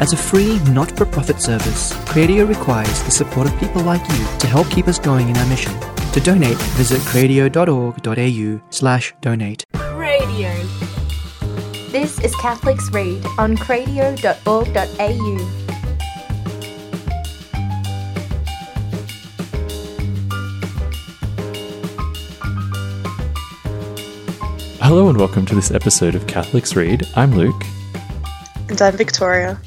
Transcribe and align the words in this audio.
As 0.00 0.12
a 0.12 0.16
free, 0.16 0.60
not 0.70 0.96
for 0.96 1.04
profit 1.04 1.40
service, 1.40 1.92
Cradio 2.06 2.48
requires 2.48 3.02
the 3.02 3.10
support 3.10 3.48
of 3.48 3.58
people 3.58 3.82
like 3.82 4.00
you 4.12 4.24
to 4.38 4.46
help 4.46 4.70
keep 4.70 4.86
us 4.86 4.96
going 4.96 5.28
in 5.28 5.36
our 5.36 5.46
mission. 5.46 5.72
To 6.12 6.20
donate, 6.20 6.56
visit 6.78 7.00
cradio.org.au 7.00 8.60
slash 8.70 9.12
donate. 9.20 9.64
Radio. 9.94 10.54
This 11.90 12.20
is 12.20 12.32
Catholics 12.36 12.88
Read 12.92 13.26
on 13.38 13.56
cradio.org.au. 13.56 15.64
Hello 24.80 25.08
and 25.08 25.18
welcome 25.18 25.44
to 25.44 25.56
this 25.56 25.72
episode 25.72 26.14
of 26.14 26.28
Catholics 26.28 26.76
Read. 26.76 27.04
I'm 27.16 27.34
Luke. 27.34 27.64
And 28.68 28.80
I'm 28.80 28.96
Victoria. 28.96 29.60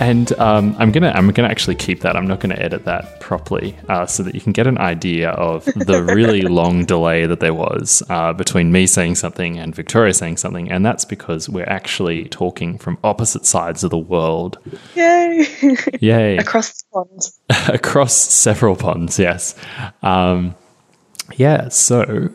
And 0.00 0.32
um, 0.40 0.74
I'm 0.78 0.90
gonna 0.90 1.12
I'm 1.14 1.30
gonna 1.30 1.48
actually 1.48 1.76
keep 1.76 2.00
that. 2.00 2.16
I'm 2.16 2.26
not 2.26 2.40
gonna 2.40 2.56
edit 2.56 2.84
that 2.84 3.20
properly, 3.20 3.76
uh, 3.88 4.06
so 4.06 4.24
that 4.24 4.34
you 4.34 4.40
can 4.40 4.52
get 4.52 4.66
an 4.66 4.76
idea 4.78 5.30
of 5.30 5.64
the 5.64 6.02
really 6.02 6.42
long 6.60 6.84
delay 6.84 7.26
that 7.26 7.38
there 7.40 7.54
was 7.54 8.02
uh, 8.10 8.32
between 8.32 8.72
me 8.72 8.86
saying 8.86 9.14
something 9.14 9.56
and 9.58 9.74
Victoria 9.74 10.12
saying 10.12 10.38
something, 10.38 10.70
and 10.70 10.84
that's 10.84 11.04
because 11.04 11.48
we're 11.48 11.68
actually 11.68 12.24
talking 12.24 12.76
from 12.76 12.98
opposite 13.04 13.46
sides 13.46 13.84
of 13.84 13.90
the 13.90 13.98
world. 13.98 14.58
Yay! 14.96 15.46
Yay! 16.00 16.38
Across 16.38 16.82
ponds. 16.92 17.40
Across 17.68 18.14
several 18.14 18.74
ponds, 18.74 19.18
yes. 19.18 19.54
Um, 20.02 20.56
yeah. 21.36 21.68
So 21.68 22.30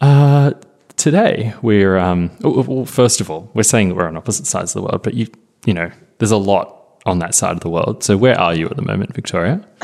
uh, 0.00 0.52
today 0.96 1.54
we're 1.62 1.96
um, 1.96 2.32
well, 2.40 2.84
first 2.86 3.20
of 3.20 3.30
all 3.30 3.50
we're 3.54 3.62
saying 3.62 3.88
that 3.88 3.94
we're 3.94 4.08
on 4.08 4.16
opposite 4.16 4.46
sides 4.46 4.74
of 4.74 4.82
the 4.82 4.88
world, 4.88 5.04
but 5.04 5.14
you 5.14 5.28
you 5.64 5.74
know 5.74 5.92
there's 6.18 6.32
a 6.32 6.36
lot 6.36 6.77
on 7.08 7.18
that 7.20 7.34
side 7.34 7.52
of 7.52 7.60
the 7.60 7.70
world. 7.70 8.04
So 8.04 8.16
where 8.16 8.38
are 8.38 8.54
you 8.54 8.66
at 8.66 8.76
the 8.76 8.82
moment, 8.82 9.14
Victoria? 9.14 9.66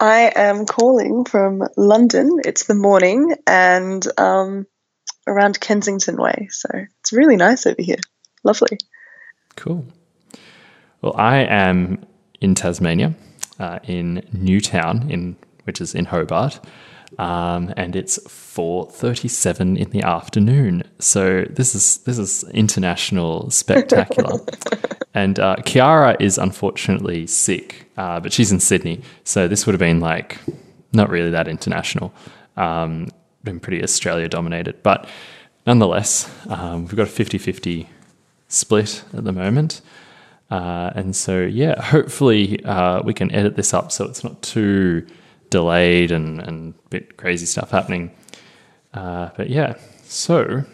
I 0.00 0.32
am 0.34 0.66
calling 0.66 1.24
from 1.24 1.62
London. 1.76 2.38
It's 2.44 2.64
the 2.64 2.74
morning 2.74 3.36
and 3.46 4.04
um, 4.18 4.66
around 5.26 5.60
Kensington 5.60 6.16
Way. 6.16 6.48
So 6.50 6.68
it's 7.00 7.12
really 7.12 7.36
nice 7.36 7.66
over 7.66 7.80
here. 7.80 7.98
Lovely. 8.42 8.78
Cool. 9.56 9.84
Well, 11.02 11.14
I 11.16 11.38
am 11.38 12.04
in 12.40 12.54
Tasmania, 12.54 13.14
uh, 13.58 13.78
in 13.84 14.26
New 14.32 14.60
Town, 14.60 15.10
in 15.10 15.36
which 15.64 15.80
is 15.80 15.94
in 15.94 16.06
Hobart, 16.06 16.60
um, 17.20 17.74
and 17.76 17.96
it's 17.96 18.18
four 18.30 18.86
thirty-seven 18.86 19.76
in 19.76 19.90
the 19.90 20.02
afternoon. 20.02 20.84
So 21.00 21.44
this 21.50 21.74
is 21.74 21.98
this 21.98 22.18
is 22.18 22.44
international 22.54 23.50
spectacular. 23.50 24.40
and 25.14 25.38
uh, 25.38 25.56
Kiara 25.58 26.16
is 26.18 26.38
unfortunately 26.38 27.26
sick, 27.26 27.90
uh, 27.98 28.20
but 28.20 28.32
she's 28.32 28.50
in 28.50 28.58
Sydney, 28.58 29.02
so 29.22 29.48
this 29.48 29.66
would 29.66 29.74
have 29.74 29.80
been 29.80 30.00
like 30.00 30.38
not 30.94 31.10
really 31.10 31.28
that 31.30 31.46
international. 31.46 32.14
Um, 32.56 33.08
been 33.44 33.60
pretty 33.60 33.82
Australia 33.82 34.26
dominated, 34.26 34.82
but 34.82 35.06
nonetheless, 35.66 36.30
um, 36.48 36.86
we've 36.86 36.96
got 36.96 37.06
a 37.06 37.10
50-50 37.10 37.86
split 38.48 39.04
at 39.14 39.24
the 39.24 39.32
moment. 39.32 39.82
Uh, 40.50 40.90
and 40.94 41.14
so, 41.14 41.40
yeah, 41.40 41.80
hopefully 41.80 42.62
uh, 42.64 43.00
we 43.02 43.14
can 43.14 43.30
edit 43.32 43.56
this 43.56 43.72
up 43.72 43.92
so 43.92 44.04
it's 44.04 44.24
not 44.24 44.42
too 44.42 45.06
delayed 45.50 46.10
and, 46.10 46.40
and 46.40 46.74
bit 46.90 47.16
crazy 47.16 47.46
stuff 47.46 47.70
happening. 47.70 48.10
Uh, 48.94 49.30
but 49.36 49.50
yeah, 49.50 49.74
so 50.04 50.64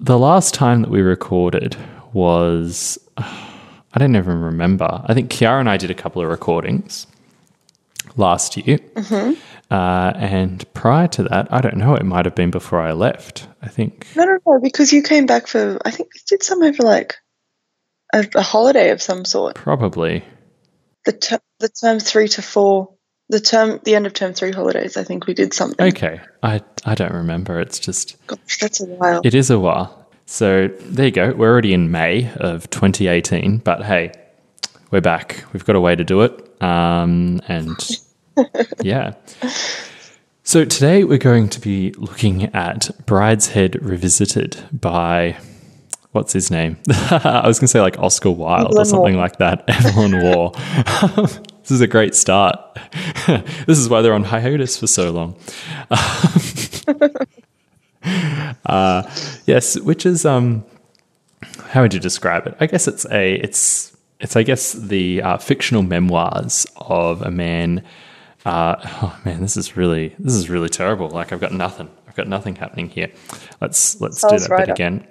the 0.00 0.18
last 0.18 0.54
time 0.54 0.82
that 0.82 0.90
we 0.90 1.00
recorded 1.00 1.76
was, 2.12 2.98
I 3.16 3.98
don't 3.98 4.14
even 4.16 4.40
remember. 4.40 5.02
I 5.06 5.14
think 5.14 5.30
Kiara 5.30 5.60
and 5.60 5.70
I 5.70 5.76
did 5.76 5.90
a 5.90 5.94
couple 5.94 6.22
of 6.22 6.28
recordings 6.28 7.06
last 8.16 8.56
year. 8.56 8.78
Uh, 9.70 10.12
and 10.14 10.72
prior 10.74 11.08
to 11.08 11.24
that, 11.24 11.52
I 11.52 11.60
don't 11.60 11.76
know, 11.76 11.94
it 11.94 12.04
might 12.04 12.24
have 12.24 12.34
been 12.34 12.50
before 12.50 12.80
I 12.80 12.92
left, 12.92 13.48
I 13.62 13.68
think. 13.68 14.06
No, 14.14 14.24
no, 14.24 14.38
no, 14.46 14.60
because 14.60 14.92
you 14.92 15.02
came 15.02 15.26
back 15.26 15.46
for, 15.48 15.78
I 15.84 15.90
think 15.90 16.10
we 16.14 16.20
did 16.28 16.42
some 16.42 16.62
over 16.62 16.82
like 16.82 17.16
a, 18.12 18.26
a 18.36 18.42
holiday 18.42 18.90
of 18.90 19.02
some 19.02 19.24
sort. 19.24 19.56
Probably. 19.56 20.24
The, 21.04 21.12
ter- 21.12 21.40
the 21.58 21.68
term 21.68 21.98
three 21.98 22.28
to 22.28 22.42
four, 22.42 22.94
the 23.28 23.40
term, 23.40 23.80
the 23.84 23.94
end 23.94 24.06
of 24.06 24.12
term 24.12 24.32
three 24.32 24.52
holidays, 24.52 24.96
I 24.96 25.04
think 25.04 25.26
we 25.26 25.34
did 25.34 25.52
something. 25.52 25.88
Okay. 25.88 26.20
I, 26.42 26.60
I 26.84 26.94
don't 26.94 27.12
remember. 27.12 27.60
It's 27.60 27.78
just, 27.78 28.16
Gosh, 28.26 28.58
that's 28.58 28.80
a 28.80 28.86
while. 28.86 29.20
it 29.24 29.34
is 29.34 29.50
a 29.50 29.58
while. 29.58 30.06
So 30.26 30.68
there 30.80 31.06
you 31.06 31.12
go. 31.12 31.32
We're 31.32 31.50
already 31.50 31.72
in 31.72 31.90
May 31.90 32.32
of 32.36 32.68
2018, 32.70 33.58
but 33.58 33.84
hey, 33.84 34.12
we're 34.90 35.00
back. 35.00 35.44
We've 35.52 35.64
got 35.64 35.76
a 35.76 35.80
way 35.80 35.94
to 35.94 36.04
do 36.04 36.22
it. 36.22 36.62
Um, 36.62 37.40
and 37.48 37.76
yeah. 38.80 39.14
So 40.42 40.64
today 40.64 41.04
we're 41.04 41.18
going 41.18 41.48
to 41.50 41.60
be 41.60 41.92
looking 41.92 42.44
at 42.54 42.90
Brideshead 43.04 43.78
Revisited 43.80 44.56
by 44.72 45.36
what's 46.12 46.32
his 46.32 46.50
name? 46.50 46.76
I 46.90 47.42
was 47.46 47.58
going 47.58 47.66
to 47.66 47.68
say 47.68 47.80
like 47.80 47.98
Oscar 47.98 48.30
Wilde 48.30 48.76
or 48.76 48.84
something 48.84 49.16
like 49.16 49.38
that. 49.38 49.64
Evelyn 49.68 50.22
Waugh. 50.22 50.52
This 51.66 51.72
is 51.72 51.80
a 51.80 51.88
great 51.88 52.14
start. 52.14 52.56
this 53.66 53.76
is 53.76 53.88
why 53.88 54.00
they're 54.00 54.14
on 54.14 54.22
hiatus 54.22 54.78
for 54.78 54.86
so 54.86 55.10
long. 55.10 55.34
uh, 58.66 59.02
yes, 59.46 59.76
which 59.80 60.06
is 60.06 60.24
um, 60.24 60.64
how 61.70 61.82
would 61.82 61.92
you 61.92 61.98
describe 61.98 62.46
it? 62.46 62.56
I 62.60 62.66
guess 62.66 62.86
it's 62.86 63.04
a 63.06 63.34
it's 63.34 63.96
it's 64.20 64.36
I 64.36 64.44
guess 64.44 64.74
the 64.74 65.22
uh, 65.22 65.38
fictional 65.38 65.82
memoirs 65.82 66.68
of 66.76 67.22
a 67.22 67.32
man. 67.32 67.82
Uh, 68.44 68.76
oh 69.02 69.18
man, 69.24 69.40
this 69.40 69.56
is 69.56 69.76
really 69.76 70.14
this 70.20 70.34
is 70.34 70.48
really 70.48 70.68
terrible. 70.68 71.08
Like 71.08 71.32
I've 71.32 71.40
got 71.40 71.52
nothing. 71.52 71.90
I've 72.06 72.14
got 72.14 72.28
nothing 72.28 72.54
happening 72.54 72.88
here. 72.88 73.10
Let's 73.60 74.00
let's 74.00 74.22
do 74.22 74.38
that 74.38 74.40
bit 74.40 74.50
Ryder. 74.50 74.72
again. 74.72 75.08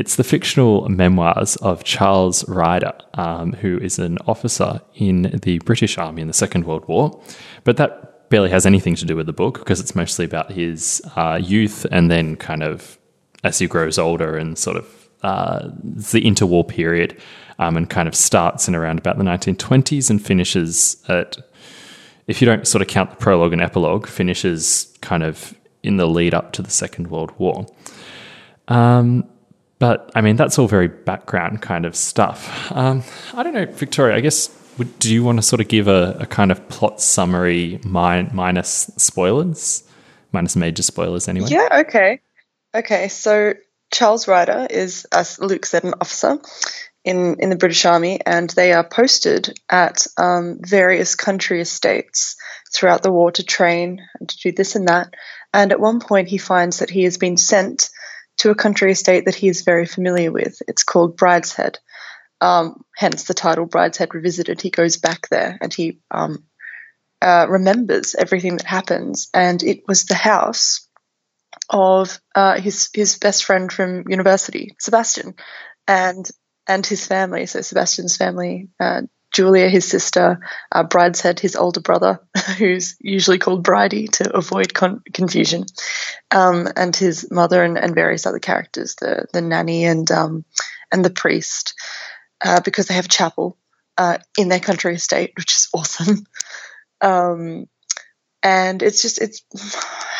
It's 0.00 0.16
the 0.16 0.24
fictional 0.24 0.88
memoirs 0.88 1.56
of 1.56 1.84
Charles 1.84 2.48
Ryder, 2.48 2.94
um, 3.12 3.52
who 3.52 3.76
is 3.76 3.98
an 3.98 4.16
officer 4.26 4.80
in 4.94 5.38
the 5.42 5.58
British 5.58 5.98
Army 5.98 6.22
in 6.22 6.26
the 6.26 6.32
Second 6.32 6.64
World 6.64 6.88
War. 6.88 7.22
But 7.64 7.76
that 7.76 8.30
barely 8.30 8.48
has 8.48 8.64
anything 8.64 8.94
to 8.94 9.04
do 9.04 9.14
with 9.14 9.26
the 9.26 9.34
book 9.34 9.58
because 9.58 9.78
it's 9.78 9.94
mostly 9.94 10.24
about 10.24 10.52
his 10.52 11.02
uh, 11.16 11.38
youth 11.42 11.84
and 11.92 12.10
then 12.10 12.36
kind 12.36 12.62
of 12.62 12.98
as 13.44 13.58
he 13.58 13.66
grows 13.66 13.98
older 13.98 14.38
and 14.38 14.56
sort 14.56 14.78
of 14.78 15.10
uh, 15.22 15.68
the 15.84 16.22
interwar 16.22 16.66
period 16.66 17.20
um, 17.58 17.76
and 17.76 17.90
kind 17.90 18.08
of 18.08 18.14
starts 18.14 18.68
in 18.68 18.74
around 18.74 18.98
about 18.98 19.18
the 19.18 19.24
1920s 19.24 20.08
and 20.08 20.24
finishes 20.24 20.96
at, 21.08 21.36
if 22.26 22.40
you 22.40 22.46
don't 22.46 22.66
sort 22.66 22.80
of 22.80 22.88
count 22.88 23.10
the 23.10 23.16
prologue 23.16 23.52
and 23.52 23.60
epilogue, 23.60 24.06
finishes 24.06 24.96
kind 25.02 25.22
of 25.22 25.54
in 25.82 25.98
the 25.98 26.06
lead 26.06 26.32
up 26.32 26.52
to 26.52 26.62
the 26.62 26.70
Second 26.70 27.08
World 27.08 27.32
War. 27.36 27.66
Um, 28.68 29.28
but 29.80 30.12
I 30.14 30.20
mean, 30.20 30.36
that's 30.36 30.58
all 30.58 30.68
very 30.68 30.86
background 30.86 31.62
kind 31.62 31.84
of 31.84 31.96
stuff. 31.96 32.70
Um, 32.70 33.02
I 33.34 33.42
don't 33.42 33.54
know, 33.54 33.66
Victoria, 33.66 34.14
I 34.14 34.20
guess, 34.20 34.56
would, 34.78 34.98
do 35.00 35.12
you 35.12 35.24
want 35.24 35.38
to 35.38 35.42
sort 35.42 35.60
of 35.60 35.66
give 35.66 35.88
a, 35.88 36.18
a 36.20 36.26
kind 36.26 36.52
of 36.52 36.68
plot 36.68 37.00
summary 37.00 37.80
min- 37.84 38.30
minus 38.32 38.90
spoilers? 38.96 39.82
Minus 40.32 40.54
major 40.54 40.84
spoilers, 40.84 41.26
anyway. 41.26 41.48
Yeah, 41.50 41.82
okay. 41.86 42.20
Okay, 42.72 43.08
so 43.08 43.54
Charles 43.92 44.28
Ryder 44.28 44.68
is, 44.70 45.06
as 45.10 45.40
Luke 45.40 45.66
said, 45.66 45.82
an 45.82 45.94
officer 46.00 46.38
in, 47.04 47.36
in 47.40 47.50
the 47.50 47.56
British 47.56 47.84
Army, 47.84 48.20
and 48.24 48.48
they 48.50 48.72
are 48.72 48.86
posted 48.86 49.58
at 49.68 50.06
um, 50.16 50.60
various 50.60 51.14
country 51.14 51.60
estates 51.60 52.36
throughout 52.72 53.02
the 53.02 53.10
war 53.10 53.32
to 53.32 53.42
train 53.42 54.06
and 54.20 54.28
to 54.28 54.36
do 54.38 54.52
this 54.52 54.76
and 54.76 54.88
that. 54.88 55.14
And 55.52 55.72
at 55.72 55.80
one 55.80 56.00
point, 56.00 56.28
he 56.28 56.38
finds 56.38 56.78
that 56.78 56.90
he 56.90 57.04
has 57.04 57.18
been 57.18 57.36
sent 57.36 57.90
to 58.40 58.50
a 58.50 58.54
country 58.54 58.90
estate 58.90 59.26
that 59.26 59.34
he 59.34 59.48
is 59.48 59.62
very 59.62 59.84
familiar 59.84 60.32
with. 60.32 60.62
It's 60.66 60.82
called 60.82 61.16
Brideshead, 61.16 61.76
um, 62.40 62.82
hence 62.96 63.24
the 63.24 63.34
title 63.34 63.66
Brideshead 63.66 64.14
Revisited. 64.14 64.62
He 64.62 64.70
goes 64.70 64.96
back 64.96 65.28
there 65.28 65.58
and 65.60 65.72
he 65.72 66.00
um, 66.10 66.44
uh, 67.20 67.46
remembers 67.50 68.14
everything 68.14 68.56
that 68.56 68.66
happens, 68.66 69.28
and 69.34 69.62
it 69.62 69.82
was 69.86 70.04
the 70.04 70.14
house 70.14 70.88
of 71.68 72.18
uh, 72.34 72.58
his 72.58 72.88
his 72.94 73.18
best 73.18 73.44
friend 73.44 73.70
from 73.70 74.08
university, 74.08 74.74
Sebastian, 74.80 75.34
and 75.86 76.26
and 76.66 76.86
his 76.86 77.06
family. 77.06 77.44
So 77.44 77.60
Sebastian's 77.60 78.16
family, 78.16 78.70
uh, 78.80 79.02
Julia, 79.32 79.68
his 79.68 79.86
sister, 79.86 80.40
uh, 80.72 80.84
Brideshead, 80.84 81.38
his 81.38 81.56
older 81.56 81.80
brother, 81.80 82.20
who's 82.58 82.96
usually 83.00 83.38
called 83.38 83.62
Bridie 83.62 84.08
to 84.08 84.36
avoid 84.36 84.74
con- 84.74 85.02
confusion, 85.12 85.66
um, 86.30 86.68
and 86.76 86.94
his 86.94 87.30
mother 87.30 87.62
and, 87.62 87.78
and 87.78 87.94
various 87.94 88.26
other 88.26 88.38
characters, 88.38 88.96
the 88.96 89.26
the 89.32 89.40
nanny 89.40 89.84
and 89.84 90.10
um, 90.10 90.44
and 90.92 91.04
the 91.04 91.10
priest, 91.10 91.74
uh, 92.44 92.60
because 92.60 92.86
they 92.86 92.94
have 92.94 93.06
a 93.06 93.08
chapel 93.08 93.56
uh, 93.98 94.18
in 94.36 94.48
their 94.48 94.60
country 94.60 94.94
estate, 94.94 95.32
which 95.36 95.52
is 95.52 95.68
awesome. 95.74 96.26
Um, 97.00 97.66
and 98.42 98.82
it's 98.82 99.02
just 99.02 99.20
it's 99.20 99.44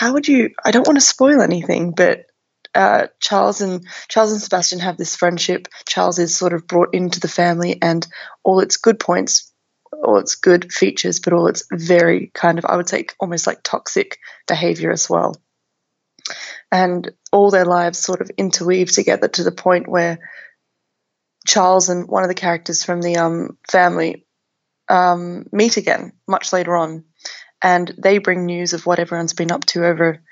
how 0.01 0.12
would 0.12 0.29
you? 0.29 0.51
I 0.65 0.71
don't 0.71 0.87
want 0.87 0.99
to 0.99 1.05
spoil 1.05 1.41
anything, 1.41 1.93
but 1.93 2.27
uh, 2.75 3.08
Charles 3.20 3.61
and 3.61 3.87
Charles 4.08 4.32
and 4.32 4.40
Sebastian 4.40 4.78
have 4.81 4.96
this 4.96 5.17
friendship. 5.17 5.69
Charles 5.87 6.19
is 6.19 6.37
sort 6.37 6.52
of 6.52 6.67
brought 6.67 6.94
into 6.94 7.20
the 7.20 7.28
family, 7.28 7.78
and 7.82 8.06
all 8.44 8.61
its 8.61 8.76
good 8.76 9.00
points, 9.00 9.52
all 9.93 10.19
its 10.19 10.37
good 10.37 10.72
features, 10.72 11.20
but 11.20 11.32
all 11.32 11.49
its 11.49 11.64
very 11.72 12.31
kind 12.34 12.58
of 12.58 12.64
I 12.64 12.76
would 12.76 12.88
say 12.88 13.06
almost 13.19 13.46
like 13.46 13.62
toxic 13.62 14.19
behavior 14.46 14.90
as 14.90 15.11
well. 15.11 15.37
And 16.70 17.11
all 17.32 17.50
their 17.50 17.64
lives 17.64 17.99
sort 17.99 18.20
of 18.20 18.31
interweave 18.37 18.93
together 18.93 19.26
to 19.28 19.43
the 19.43 19.52
point 19.52 19.88
where 19.88 20.31
Charles 21.46 21.88
and 21.88 22.06
one 22.06 22.23
of 22.23 22.28
the 22.28 22.34
characters 22.34 22.84
from 22.84 23.00
the 23.00 23.16
um, 23.16 23.58
family 23.69 24.26
um, 24.88 25.46
meet 25.52 25.76
again 25.76 26.12
much 26.28 26.52
later 26.52 26.76
on, 26.76 27.05
and 27.62 27.93
they 27.99 28.19
bring 28.19 28.46
news 28.46 28.73
of 28.73 28.87
what 28.87 28.99
everyone's 28.99 29.32
been 29.32 29.50
up 29.50 29.64
to 29.66 29.87
over, 29.87 30.23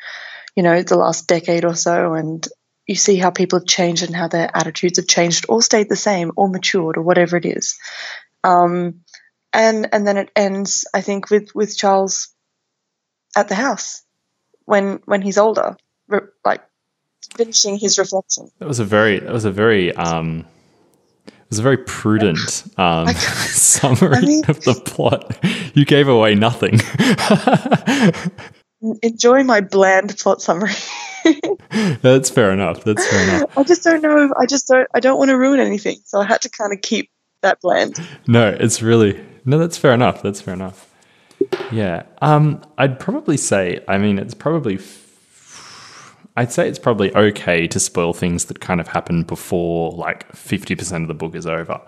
you 0.59 0.65
know, 0.65 0.83
the 0.83 0.97
last 0.97 1.29
decade 1.29 1.65
or 1.65 1.77
so, 1.77 2.15
and 2.15 2.45
you 2.85 2.97
see 2.97 3.15
how 3.15 3.31
people 3.31 3.61
have 3.61 3.69
changed 3.69 4.03
and 4.03 4.13
how 4.13 4.27
their 4.27 4.51
attitudes 4.53 4.99
have 4.99 5.07
changed, 5.07 5.47
all 5.49 5.61
stayed 5.61 5.89
the 5.89 5.95
same, 5.95 6.33
or 6.35 6.49
matured, 6.49 6.97
or 6.97 7.03
whatever 7.03 7.37
it 7.37 7.47
is. 7.47 7.79
Um, 8.43 9.03
and 9.53 9.89
and 9.93 10.05
then 10.05 10.17
it 10.17 10.33
ends, 10.35 10.85
I 10.93 11.01
think, 11.01 11.31
with 11.31 11.55
with 11.55 11.79
Charles 11.79 12.35
at 13.37 13.47
the 13.47 13.55
house 13.55 14.03
when 14.65 14.99
when 15.05 15.23
he's 15.23 15.39
older, 15.39 15.77
re- 16.09 16.27
like 16.45 16.65
finishing 17.37 17.79
his 17.79 17.97
reflection. 17.97 18.51
That 18.59 18.67
was 18.67 18.81
a 18.81 18.85
very 18.85 19.21
that 19.21 19.33
was 19.33 19.45
a 19.45 19.53
very 19.53 19.95
um 19.95 20.45
it 21.29 21.51
was 21.51 21.61
a 21.61 21.63
very 21.63 21.79
prudent 21.79 22.65
um, 22.77 23.07
summary 23.15 24.17
I 24.17 24.21
mean- 24.23 24.45
of 24.49 24.61
the 24.63 24.75
plot. 24.75 25.39
You 25.77 25.85
gave 25.85 26.09
away 26.09 26.35
nothing. 26.35 26.81
Enjoy 29.03 29.43
my 29.43 29.61
bland 29.61 30.17
plot 30.19 30.41
summary. 30.41 30.73
That's 32.03 32.31
fair 32.31 32.53
enough. 32.53 32.85
That's 32.85 33.07
fair 33.07 33.23
enough. 33.23 33.59
I 33.59 33.63
just 33.65 33.83
don't 33.83 34.03
know. 34.03 34.33
I 34.39 34.47
just 34.47 34.69
don't. 34.69 34.89
I 34.95 35.01
don't 35.01 35.19
want 35.19 35.31
to 35.31 35.39
ruin 35.39 35.61
anything, 35.61 35.99
so 36.05 36.21
I 36.21 36.25
had 36.25 36.41
to 36.43 36.51
kind 36.51 36.73
of 36.73 36.81
keep 36.81 37.11
that 37.43 37.61
bland. 37.61 38.01
No, 38.27 38.49
it's 38.49 38.81
really 38.83 39.25
no. 39.45 39.59
That's 39.59 39.77
fair 39.77 39.93
enough. 39.93 40.23
That's 40.23 40.41
fair 40.41 40.55
enough. 40.55 40.93
Yeah. 41.73 42.05
Um, 42.23 42.63
I'd 42.79 42.99
probably 43.01 43.37
say. 43.37 43.85
I 43.89 43.99
mean, 43.99 44.19
it's 44.19 44.35
probably. 44.35 44.77
f- 44.77 46.17
I'd 46.37 46.53
say 46.53 46.69
it's 46.69 46.79
probably 46.79 47.13
okay 47.17 47.67
to 47.67 47.81
spoil 47.81 48.13
things 48.13 48.45
that 48.45 48.61
kind 48.61 48.81
of 48.81 48.87
happen 48.87 49.25
before 49.25 49.91
like 49.93 50.33
fifty 50.37 50.77
percent 50.77 51.03
of 51.03 51.09
the 51.09 51.15
book 51.15 51.35
is 51.35 51.47
over. 51.47 51.81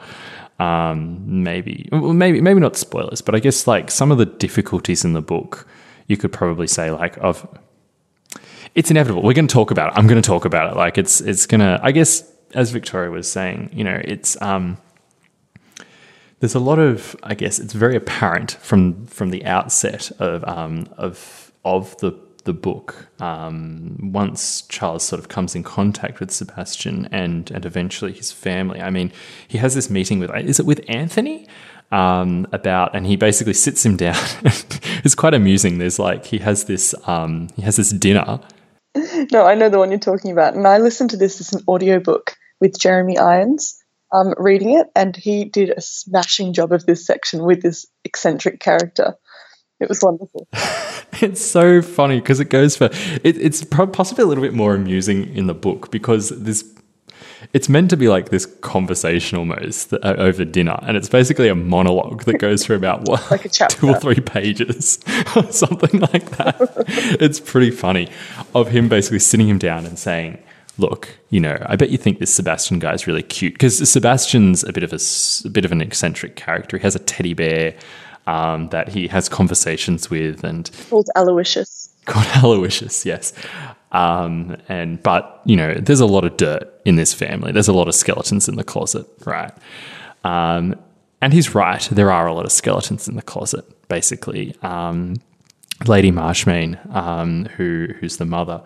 Um, 0.59 1.43
maybe, 1.43 1.89
well, 1.91 2.13
maybe, 2.13 2.43
maybe 2.43 2.61
not 2.61 2.77
spoilers, 2.77 3.23
but 3.23 3.35
I 3.35 3.39
guess 3.39 3.67
like 3.67 3.91
some 3.91 4.13
of 4.13 4.19
the 4.19 4.27
difficulties 4.27 5.07
in 5.07 5.15
the 5.15 5.23
book, 5.23 5.67
you 6.11 6.17
could 6.17 6.33
probably 6.33 6.67
say 6.67 6.91
like 6.91 7.17
of. 7.19 7.47
It's 8.75 8.91
inevitable. 8.91 9.23
We're 9.23 9.33
going 9.33 9.49
to 9.49 9.53
talk 9.53 9.71
about 9.73 9.93
it. 9.93 9.99
I'm 9.99 10.07
going 10.07 10.21
to 10.21 10.27
talk 10.27 10.45
about 10.45 10.71
it. 10.71 10.77
Like 10.77 10.99
it's 10.99 11.21
it's 11.21 11.47
going 11.47 11.61
to. 11.61 11.81
I 11.83 11.93
guess 11.93 12.31
as 12.55 12.71
Victoria 12.71 13.11
was 13.11 13.31
saying, 13.31 13.71
you 13.73 13.85
know, 13.85 14.01
it's 14.05 14.41
um 14.43 14.77
there's 16.41 16.55
a 16.55 16.61
lot 16.61 16.79
of 16.79 17.15
I 17.23 17.35
guess 17.35 17.59
it's 17.59 17.73
very 17.73 17.97
apparent 17.97 18.53
from 18.53 19.07
from 19.07 19.31
the 19.31 19.45
outset 19.45 20.11
of 20.19 20.45
um, 20.49 20.89
of 20.97 21.53
of 21.65 21.97
the 21.99 22.13
the 22.45 22.55
book 22.55 23.06
um, 23.21 24.13
once 24.13 24.63
Charles 24.63 25.05
sort 25.05 25.21
of 25.21 25.29
comes 25.29 25.55
in 25.55 25.63
contact 25.63 26.19
with 26.19 26.31
Sebastian 26.31 27.06
and 27.13 27.51
and 27.51 27.65
eventually 27.65 28.13
his 28.13 28.33
family. 28.33 28.81
I 28.81 28.91
mean, 28.91 29.13
he 29.47 29.59
has 29.59 29.75
this 29.75 29.91
meeting 29.91 30.19
with 30.19 30.35
is 30.37 30.59
it 30.59 30.67
with 30.67 30.81
Anthony 30.89 31.47
um, 31.91 32.47
about 32.53 32.95
and 32.95 33.07
he 33.07 33.17
basically 33.17 33.55
sits 33.55 33.85
him 33.85 33.97
down. 33.97 34.23
it's 35.05 35.15
quite 35.15 35.35
amusing. 35.35 35.79
There's 35.79 35.99
like 35.99 36.27
he 36.27 36.39
has 36.39 36.65
this 36.65 36.95
um, 37.07 37.49
he 37.57 37.63
has 37.63 37.77
this 37.77 37.91
dinner 37.91 38.41
No, 39.33 39.47
I 39.47 39.55
know 39.55 39.69
the 39.69 39.79
one 39.79 39.91
you're 39.91 40.01
talking 40.01 40.33
about, 40.33 40.55
and 40.55 40.67
I 40.67 40.79
listened 40.79 41.11
to 41.11 41.17
this 41.17 41.41
as 41.41 41.53
an 41.53 41.63
audiobook 41.69 42.37
with 42.61 42.79
Jeremy 42.79 43.19
Irons 43.19 43.83
um, 44.13 44.35
reading 44.37 44.71
it, 44.71 44.89
and 44.97 45.17
he 45.17 45.45
did 45.45 45.71
a 45.71 45.81
smashing 45.81 46.53
job 46.53 46.73
of 46.73 46.87
this 46.87 47.07
section 47.07 47.45
with 47.45 47.63
this 47.63 47.87
eccentric 48.05 48.61
character. 48.61 49.15
It 49.79 49.89
was 49.89 50.03
wonderful. 50.03 50.49
it's 51.21 51.45
so 51.45 51.81
funny 51.81 52.21
because 52.21 52.41
it 52.41 52.51
goes 52.51 52.77
for 52.77 52.87
it, 52.87 53.39
it's 53.39 53.65
possibly 53.65 54.25
a 54.25 54.27
little 54.27 54.43
bit 54.43 54.55
more 54.55 54.75
amusing 54.75 55.35
in 55.35 55.47
the 55.47 55.55
book 55.55 55.91
because 55.91 56.31
this 56.31 56.65
it's 57.52 57.69
meant 57.69 57.90
to 57.90 57.96
be 57.96 58.08
like 58.08 58.31
this 58.31 58.46
conversation 58.46 59.38
almost 59.38 59.93
uh, 59.93 59.99
over 60.02 60.44
dinner 60.44 60.78
and 60.82 60.96
it's 60.96 61.08
basically 61.08 61.49
a 61.49 61.55
monologue 61.55 62.25
that 62.25 62.38
goes 62.38 62.64
for 62.64 62.75
about 62.75 63.08
what 63.08 63.20
Like 63.31 63.44
a 63.44 63.49
chapter. 63.49 63.76
two 63.81 63.88
or 63.90 63.99
three 63.99 64.20
pages 64.20 64.99
or 65.37 65.50
something 65.50 66.00
like 66.00 66.31
that 66.37 66.56
it's 67.20 67.40
pretty 67.40 67.70
funny 67.70 68.08
of 68.55 68.69
him 68.69 68.88
basically 68.88 69.19
sitting 69.19 69.49
him 69.49 69.58
down 69.58 69.87
and 69.87 69.99
saying 69.99 70.38
look 70.78 71.19
you 71.31 71.40
know 71.40 71.58
i 71.67 71.76
bet 71.76 71.90
you 71.90 71.99
think 71.99 72.19
this 72.19 72.32
sebastian 72.32 72.78
guy's 72.78 73.06
really 73.06 73.22
cute 73.22 73.52
because 73.55 73.78
sebastian's 73.90 74.64
a 74.64 74.72
bit 74.72 74.82
of 74.82 74.93
a 74.93 75.49
bit 75.50 75.64
of 75.64 75.72
an 75.72 75.81
eccentric 75.81 76.37
character 76.37 76.78
he 76.78 76.82
has 76.82 76.94
a 76.94 77.00
teddy 77.00 77.34
bear 77.34 77.75
um, 78.26 78.69
that 78.69 78.88
he 78.88 79.08
has 79.08 79.28
conversations 79.28 80.08
with 80.11 80.44
and 80.44 80.70
Called 80.88 81.08
Aloysius. 81.17 81.88
called 82.05 82.26
Aloysius, 82.44 83.05
yes. 83.05 83.32
Um, 83.93 84.57
and 84.69 85.03
but 85.03 85.41
you 85.45 85.57
know, 85.57 85.75
there's 85.75 86.01
a 86.01 86.07
lot 86.07 86.25
of 86.25 86.37
dirt 86.37 86.81
in 86.85 86.97
this 86.97 87.13
family. 87.13 87.53
There's 87.53 87.69
a 87.69 87.73
lot 87.73 87.89
of 87.89 87.95
skeletons 87.95 88.49
in 88.49 88.57
the 88.57 88.65
closet, 88.65 89.07
right? 89.25 89.53
Um, 90.25 90.77
and 91.21 91.33
he's 91.33 91.55
right. 91.55 91.83
There 91.91 92.11
are 92.11 92.27
a 92.27 92.33
lot 92.33 92.45
of 92.45 92.53
skeletons 92.53 93.09
in 93.09 93.17
the 93.17 93.23
closet. 93.23 93.65
Basically, 93.89 94.55
um, 94.63 95.17
Lady 95.87 96.11
Marchmain, 96.11 96.79
um, 96.91 97.47
who 97.57 97.89
who's 97.99 98.17
the 98.17 98.25
mother 98.25 98.63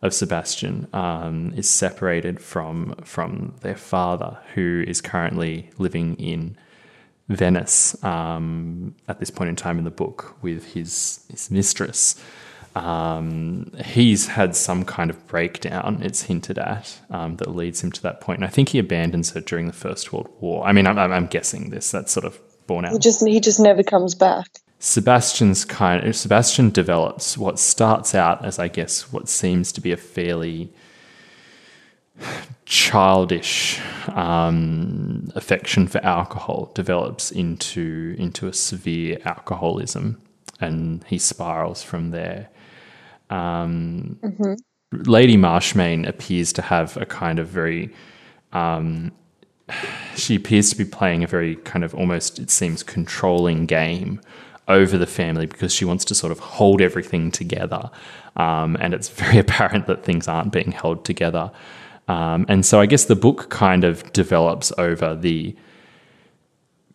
of 0.00 0.14
Sebastian, 0.14 0.86
um, 0.92 1.52
is 1.56 1.68
separated 1.68 2.40
from 2.40 2.94
from 3.04 3.54
their 3.62 3.76
father, 3.76 4.38
who 4.54 4.84
is 4.86 5.00
currently 5.00 5.70
living 5.78 6.14
in 6.16 6.56
Venice 7.28 8.02
um, 8.04 8.94
at 9.06 9.18
this 9.18 9.30
point 9.30 9.50
in 9.50 9.56
time 9.56 9.78
in 9.78 9.84
the 9.84 9.90
book 9.90 10.36
with 10.40 10.72
his 10.72 11.26
his 11.30 11.50
mistress. 11.50 12.22
Um, 12.78 13.72
he's 13.84 14.28
had 14.28 14.54
some 14.54 14.84
kind 14.84 15.10
of 15.10 15.26
breakdown, 15.26 16.00
it's 16.02 16.22
hinted 16.22 16.58
at, 16.58 16.98
um, 17.10 17.36
that 17.36 17.54
leads 17.54 17.82
him 17.82 17.90
to 17.92 18.02
that 18.02 18.20
point. 18.20 18.38
And 18.38 18.44
I 18.44 18.50
think 18.50 18.70
he 18.70 18.78
abandons 18.78 19.30
her 19.30 19.40
during 19.40 19.66
the 19.66 19.72
First 19.72 20.12
World 20.12 20.28
War. 20.40 20.66
I 20.66 20.72
mean, 20.72 20.86
I'm, 20.86 20.98
I'm 20.98 21.26
guessing 21.26 21.70
this. 21.70 21.90
That's 21.90 22.12
sort 22.12 22.26
of 22.26 22.38
borne 22.66 22.84
out. 22.84 22.92
He 22.92 22.98
just 22.98 23.26
he 23.26 23.40
just 23.40 23.58
never 23.58 23.82
comes 23.82 24.14
back. 24.14 24.46
Sebastian's 24.78 25.64
kind 25.64 26.14
Sebastian 26.14 26.70
develops 26.70 27.36
what 27.36 27.58
starts 27.58 28.14
out 28.14 28.44
as 28.44 28.60
I 28.60 28.68
guess 28.68 29.12
what 29.12 29.28
seems 29.28 29.72
to 29.72 29.80
be 29.80 29.90
a 29.90 29.96
fairly 29.96 30.72
childish 32.64 33.80
um, 34.08 35.32
affection 35.34 35.88
for 35.88 36.04
alcohol 36.04 36.70
develops 36.74 37.32
into 37.32 38.14
into 38.18 38.46
a 38.46 38.52
severe 38.52 39.18
alcoholism, 39.24 40.20
and 40.60 41.02
he 41.04 41.18
spirals 41.18 41.82
from 41.82 42.10
there. 42.10 42.48
Um, 43.30 44.18
Lady 44.92 45.36
Marchmain 45.36 46.04
appears 46.04 46.52
to 46.54 46.62
have 46.62 46.96
a 46.96 47.06
kind 47.06 47.38
of 47.38 47.48
very 47.48 47.90
um, 48.52 49.12
she 50.16 50.36
appears 50.36 50.70
to 50.70 50.76
be 50.76 50.84
playing 50.84 51.22
a 51.22 51.26
very 51.26 51.56
kind 51.56 51.84
of 51.84 51.94
almost, 51.94 52.38
it 52.38 52.50
seems, 52.50 52.82
controlling 52.82 53.66
game 53.66 54.20
over 54.66 54.98
the 54.98 55.06
family 55.06 55.46
because 55.46 55.72
she 55.72 55.84
wants 55.84 56.04
to 56.06 56.14
sort 56.14 56.32
of 56.32 56.38
hold 56.38 56.80
everything 56.80 57.30
together. 57.30 57.90
Um, 58.36 58.76
and 58.80 58.94
it's 58.94 59.08
very 59.22 59.38
apparent 59.38 59.86
that 59.86 60.04
things 60.04 60.28
aren't 60.28 60.52
being 60.52 60.72
held 60.72 61.04
together. 61.04 61.50
Um, 62.08 62.46
and 62.48 62.64
so 62.64 62.80
I 62.80 62.86
guess 62.86 63.04
the 63.04 63.16
book 63.16 63.50
kind 63.50 63.84
of 63.84 64.10
develops 64.12 64.72
over 64.78 65.14
the 65.14 65.54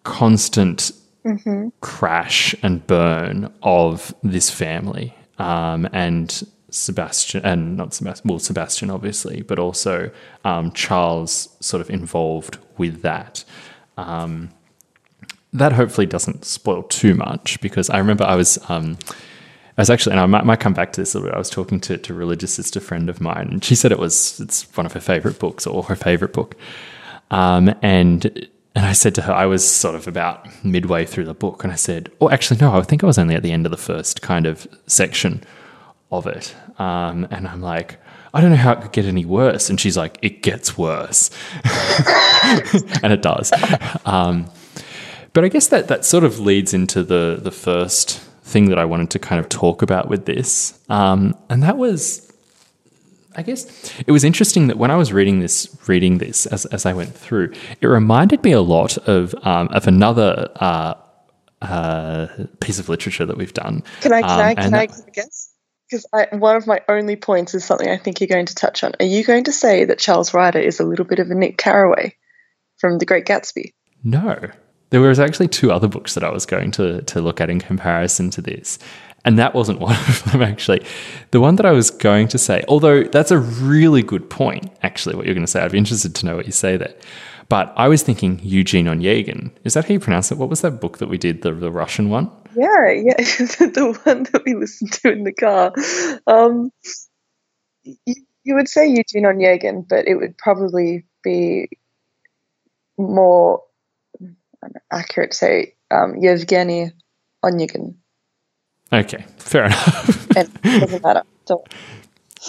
constant 0.03 0.91
crash 1.81 2.55
and 2.63 2.85
burn 2.87 3.53
of 3.61 4.13
this 4.23 4.49
family. 4.49 5.15
Um, 5.39 5.87
and 5.91 6.43
Sebastian, 6.69 7.45
and 7.45 7.77
not 7.77 7.93
Sebastian, 7.93 8.29
well, 8.29 8.39
Sebastian, 8.39 8.89
obviously, 8.89 9.41
but 9.41 9.59
also 9.59 10.11
um, 10.43 10.71
Charles 10.71 11.55
sort 11.59 11.81
of 11.81 11.89
involved 11.89 12.57
with 12.77 13.01
that. 13.03 13.43
Um, 13.97 14.49
that 15.53 15.73
hopefully 15.73 16.07
doesn't 16.07 16.45
spoil 16.45 16.83
too 16.83 17.13
much 17.13 17.61
because 17.61 17.89
I 17.89 17.99
remember 17.99 18.23
I 18.23 18.35
was. 18.35 18.57
Um, 18.69 18.97
I 19.75 19.81
was 19.81 19.89
actually, 19.89 20.11
and 20.11 20.19
I 20.19 20.27
might, 20.27 20.45
might 20.45 20.59
come 20.59 20.73
back 20.73 20.93
to 20.93 21.01
this 21.01 21.15
a 21.15 21.17
little 21.17 21.31
bit. 21.31 21.35
I 21.35 21.39
was 21.39 21.49
talking 21.49 21.79
to, 21.79 21.97
to 21.97 22.13
a 22.13 22.15
religious 22.15 22.53
sister 22.53 22.79
friend 22.79 23.09
of 23.09 23.19
mine, 23.19 23.47
and 23.49 23.63
she 23.63 23.73
said 23.73 23.91
it 23.91 23.97
was 23.97 24.39
it's 24.39 24.65
one 24.77 24.85
of 24.85 24.93
her 24.93 24.99
favorite 24.99 25.39
books 25.39 25.65
or 25.65 25.83
her 25.83 25.95
favorite 25.95 26.31
book. 26.31 26.55
Um, 27.31 27.73
and 27.81 28.47
and 28.75 28.85
I 28.85 28.93
said 28.93 29.13
to 29.15 29.21
her, 29.23 29.33
I 29.33 29.45
was 29.45 29.67
sort 29.67 29.95
of 29.95 30.07
about 30.07 30.47
midway 30.63 31.05
through 31.05 31.25
the 31.25 31.33
book, 31.33 31.63
and 31.63 31.71
I 31.71 31.75
said, 31.75 32.11
"Oh, 32.19 32.29
actually, 32.29 32.59
no, 32.59 32.73
I 32.73 32.81
think 32.81 33.03
I 33.03 33.07
was 33.07 33.19
only 33.19 33.35
at 33.35 33.43
the 33.43 33.51
end 33.51 33.65
of 33.65 33.71
the 33.71 33.77
first 33.77 34.21
kind 34.21 34.45
of 34.47 34.67
section 34.87 35.43
of 36.11 36.25
it." 36.25 36.55
Um, 36.79 37.27
and 37.29 37.47
I'm 37.47 37.61
like, 37.61 37.99
I 38.33 38.41
don't 38.41 38.49
know 38.49 38.57
how 38.57 38.71
it 38.71 38.81
could 38.81 38.91
get 38.91 39.05
any 39.05 39.25
worse. 39.25 39.69
And 39.69 39.79
she's 39.79 39.95
like, 39.95 40.17
it 40.23 40.41
gets 40.41 40.75
worse, 40.77 41.29
and 43.03 43.13
it 43.13 43.21
does. 43.21 43.51
Um, 44.05 44.49
but 45.33 45.45
I 45.45 45.49
guess 45.49 45.67
that 45.67 45.87
that 45.87 46.03
sort 46.03 46.23
of 46.23 46.39
leads 46.39 46.73
into 46.73 47.03
the 47.03 47.39
the 47.41 47.51
first 47.51 48.19
thing 48.41 48.69
that 48.69 48.79
I 48.79 48.85
wanted 48.85 49.11
to 49.11 49.19
kind 49.19 49.39
of 49.39 49.49
talk 49.49 49.83
about 49.83 50.09
with 50.09 50.25
this, 50.25 50.79
um, 50.89 51.37
and 51.49 51.61
that 51.61 51.77
was 51.77 52.32
I 53.35 53.41
guess 53.43 53.93
it 54.05 54.11
was 54.11 54.23
interesting 54.23 54.67
that 54.67 54.77
when 54.77 54.91
I 54.91 54.95
was 54.95 55.11
reading 55.13 55.39
this, 55.39 55.67
reading 55.87 56.17
this 56.19 56.45
as, 56.47 56.65
as 56.67 56.85
I 56.85 56.93
went 56.93 57.13
through, 57.15 57.53
it 57.81 57.87
reminded 57.87 58.43
me 58.43 58.51
a 58.51 58.61
lot 58.61 58.97
of 59.07 59.33
um, 59.45 59.67
of 59.69 59.87
another 59.87 60.49
uh, 60.55 60.93
uh, 61.61 62.27
piece 62.59 62.79
of 62.79 62.89
literature 62.89 63.25
that 63.25 63.37
we've 63.37 63.53
done. 63.53 63.83
Can 64.01 64.13
I 64.13 64.21
can 64.21 64.29
Um, 64.31 64.39
I 64.39 64.55
can 64.55 64.73
I 64.73 64.85
that- 64.87 65.13
guess? 65.13 65.49
Because 65.89 66.05
one 66.39 66.55
of 66.55 66.65
my 66.65 66.81
only 66.89 67.15
points 67.15 67.53
is 67.53 67.63
something 67.63 67.87
I 67.87 67.97
think 67.97 68.19
you're 68.19 68.27
going 68.27 68.47
to 68.47 68.55
touch 68.55 68.83
on. 68.83 68.93
Are 68.99 69.05
you 69.05 69.23
going 69.23 69.43
to 69.43 69.51
say 69.51 69.85
that 69.85 69.99
Charles 69.99 70.33
Ryder 70.33 70.57
is 70.59 70.79
a 70.79 70.83
little 70.83 71.05
bit 71.05 71.19
of 71.19 71.29
a 71.29 71.35
Nick 71.35 71.57
Carraway 71.59 72.15
from 72.77 72.97
The 72.97 73.05
Great 73.05 73.25
Gatsby? 73.25 73.73
No. 74.03 74.39
There 74.89 75.01
was 75.01 75.19
actually 75.19 75.49
two 75.49 75.71
other 75.71 75.87
books 75.87 76.15
that 76.15 76.23
I 76.23 76.31
was 76.31 76.47
going 76.47 76.71
to, 76.71 77.03
to 77.03 77.21
look 77.21 77.39
at 77.41 77.51
in 77.51 77.59
comparison 77.59 78.31
to 78.31 78.41
this. 78.41 78.79
And 79.25 79.39
that 79.39 79.53
wasn't 79.53 79.79
one 79.89 79.95
of 79.95 80.23
them, 80.31 80.41
actually. 80.41 80.85
The 81.31 81.39
one 81.39 81.55
that 81.55 81.65
I 81.65 81.71
was 81.71 81.89
going 81.89 82.27
to 82.29 82.37
say, 82.37 82.63
although 82.67 83.03
that's 83.03 83.31
a 83.31 83.39
really 83.39 84.03
good 84.03 84.29
point, 84.29 84.69
actually, 84.81 85.15
what 85.15 85.25
you're 85.25 85.35
going 85.35 85.45
to 85.45 85.51
say. 85.51 85.61
I'd 85.61 85.71
be 85.71 85.77
interested 85.77 86.15
to 86.15 86.25
know 86.25 86.35
what 86.35 86.45
you 86.45 86.51
say 86.51 86.77
there. 86.77 86.93
But 87.49 87.73
I 87.75 87.87
was 87.87 88.03
thinking 88.03 88.39
Eugene 88.41 88.85
Onegin. 88.85 89.51
Is 89.63 89.73
that 89.73 89.85
how 89.85 89.93
you 89.93 89.99
pronounce 89.99 90.31
it? 90.31 90.37
What 90.37 90.49
was 90.49 90.61
that 90.61 90.81
book 90.81 90.97
that 90.99 91.09
we 91.09 91.17
did, 91.17 91.41
the, 91.41 91.53
the 91.53 91.71
Russian 91.71 92.09
one? 92.09 92.31
Yeah, 92.55 92.91
yeah, 92.91 93.17
the 93.17 93.99
one 94.03 94.23
that 94.31 94.43
we 94.45 94.55
listened 94.55 94.93
to 94.93 95.11
in 95.11 95.23
the 95.23 95.33
car. 95.33 95.73
Um, 96.25 96.71
you, 97.83 98.15
you 98.43 98.55
would 98.55 98.69
say 98.69 98.87
Eugene 98.87 99.23
Onegin, 99.23 99.87
but 99.87 100.07
it 100.07 100.15
would 100.15 100.37
probably 100.37 101.05
be 101.23 101.69
more 102.97 103.61
accurate 104.91 105.31
to 105.31 105.37
say 105.37 105.75
um, 105.91 106.15
Yevgeny 106.17 106.91
Onegin. 107.43 107.95
Okay, 108.93 109.25
fair 109.37 109.65
enough. 109.65 110.27
It 110.35 110.51
doesn't 110.63 111.03
matter. 111.03 111.23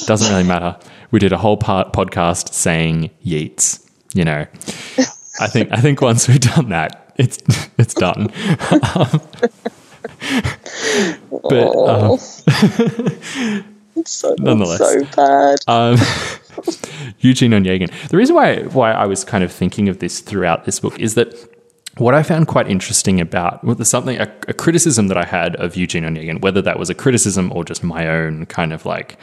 Doesn't 0.06 0.30
really 0.30 0.46
matter. 0.46 0.76
We 1.10 1.18
did 1.18 1.32
a 1.32 1.38
whole 1.38 1.56
part 1.56 1.92
podcast 1.92 2.52
saying 2.52 3.10
Yeats. 3.20 3.88
You 4.14 4.24
know, 4.24 4.46
I 5.40 5.46
think 5.48 5.70
I 5.72 5.76
think 5.80 6.00
once 6.00 6.28
we've 6.28 6.40
done 6.40 6.68
that, 6.70 7.12
it's 7.16 7.38
it's 7.78 7.94
done. 7.94 8.30
Um, 10.22 11.40
but 11.50 11.74
um, 11.76 12.18
it's 13.96 14.10
so, 14.10 14.34
Nonetheless. 14.38 14.78
so 14.78 15.04
bad. 15.16 15.58
um, 15.66 15.96
Eugene 17.18 17.50
Onegin. 17.52 17.90
The 18.08 18.16
reason 18.16 18.34
why 18.36 18.62
why 18.64 18.92
I 18.92 19.06
was 19.06 19.24
kind 19.24 19.44
of 19.44 19.52
thinking 19.52 19.88
of 19.88 19.98
this 19.98 20.20
throughout 20.20 20.64
this 20.64 20.80
book 20.80 20.98
is 20.98 21.14
that 21.14 21.34
what 21.98 22.14
I 22.14 22.22
found 22.22 22.48
quite 22.48 22.68
interesting 22.68 23.20
about 23.20 23.64
something 23.86 24.18
a, 24.18 24.32
a 24.48 24.54
criticism 24.54 25.08
that 25.08 25.16
I 25.16 25.24
had 25.24 25.56
of 25.56 25.76
Eugene 25.76 26.04
Onegin, 26.04 26.40
whether 26.40 26.60
that 26.62 26.78
was 26.78 26.90
a 26.90 26.94
criticism 26.94 27.52
or 27.52 27.64
just 27.64 27.84
my 27.84 28.08
own 28.08 28.46
kind 28.46 28.72
of 28.72 28.84
like 28.84 29.18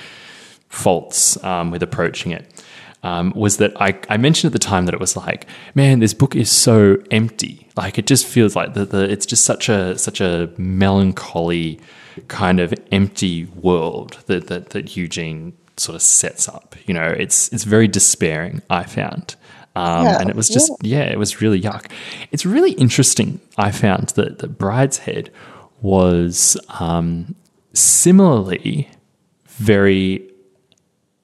faults 0.70 1.42
um, 1.44 1.72
with 1.72 1.84
approaching 1.84 2.32
it. 2.32 2.63
Um, 3.04 3.34
was 3.36 3.58
that 3.58 3.74
I, 3.82 4.00
I 4.10 4.18
mentioned 4.18 4.50
at 4.50 4.54
the 4.54 4.60
time 4.60 4.86
that 4.86 4.94
it 4.94 5.00
was 5.00 5.18
like, 5.18 5.48
man, 5.74 6.00
this 6.00 6.13
book 6.13 6.36
is 6.36 6.51
so 6.51 6.98
empty. 7.10 7.68
Like 7.75 7.98
it 7.98 8.06
just 8.06 8.28
feels 8.28 8.56
like 8.56 8.75
the, 8.75 8.86
the 8.86 9.10
it's 9.10 9.25
just 9.25 9.44
such 9.44 9.70
a 9.70 9.98
such 9.98 10.22
a 10.22 10.51
melancholy 10.58 11.80
kind 12.28 12.60
of 12.60 12.74
empty 12.92 13.46
world 13.56 14.20
that 14.28 14.48
that, 14.48 14.70
that 14.70 14.96
Eugene 14.96 15.54
sort 15.78 15.96
of 15.96 16.04
sets 16.04 16.48
up. 16.48 16.75
You 16.86 16.94
know, 16.94 17.08
it's 17.08 17.51
it's 17.51 17.63
very 17.63 17.88
despairing. 17.88 18.62
I 18.70 18.84
found. 18.84 19.36
Um, 19.75 20.06
Yeah, 20.06 20.20
and 20.20 20.30
it 20.30 20.36
was 20.36 20.50
just 20.50 20.72
yeah. 20.82 21.04
it 21.04 21.18
was 21.18 21.42
really 21.42 21.62
yuck. 21.62 21.90
It's 22.32 22.46
really 22.46 22.72
interesting. 22.74 23.40
I 23.58 23.72
found 23.72 24.10
that 24.10 24.40
the 24.40 24.48
Brideshead 24.48 25.30
was 25.82 26.58
um, 26.80 27.36
similarly 27.74 28.90
very 29.46 30.30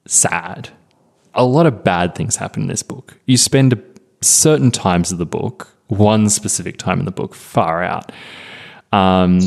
sad. 0.06 0.70
A 1.34 1.44
lot 1.44 1.66
of 1.66 1.84
bad 1.84 2.14
things 2.14 2.36
happen 2.36 2.62
in 2.62 2.68
this 2.68 2.82
book. 2.82 3.18
You 3.26 3.36
spend 3.36 3.80
certain 4.20 4.70
times 4.70 5.12
of 5.12 5.18
the 5.18 5.26
book, 5.26 5.68
one 5.86 6.28
specific 6.28 6.78
time 6.78 6.98
in 6.98 7.04
the 7.04 7.10
book, 7.12 7.34
far 7.34 7.82
out, 7.82 8.10
um, 8.90 9.40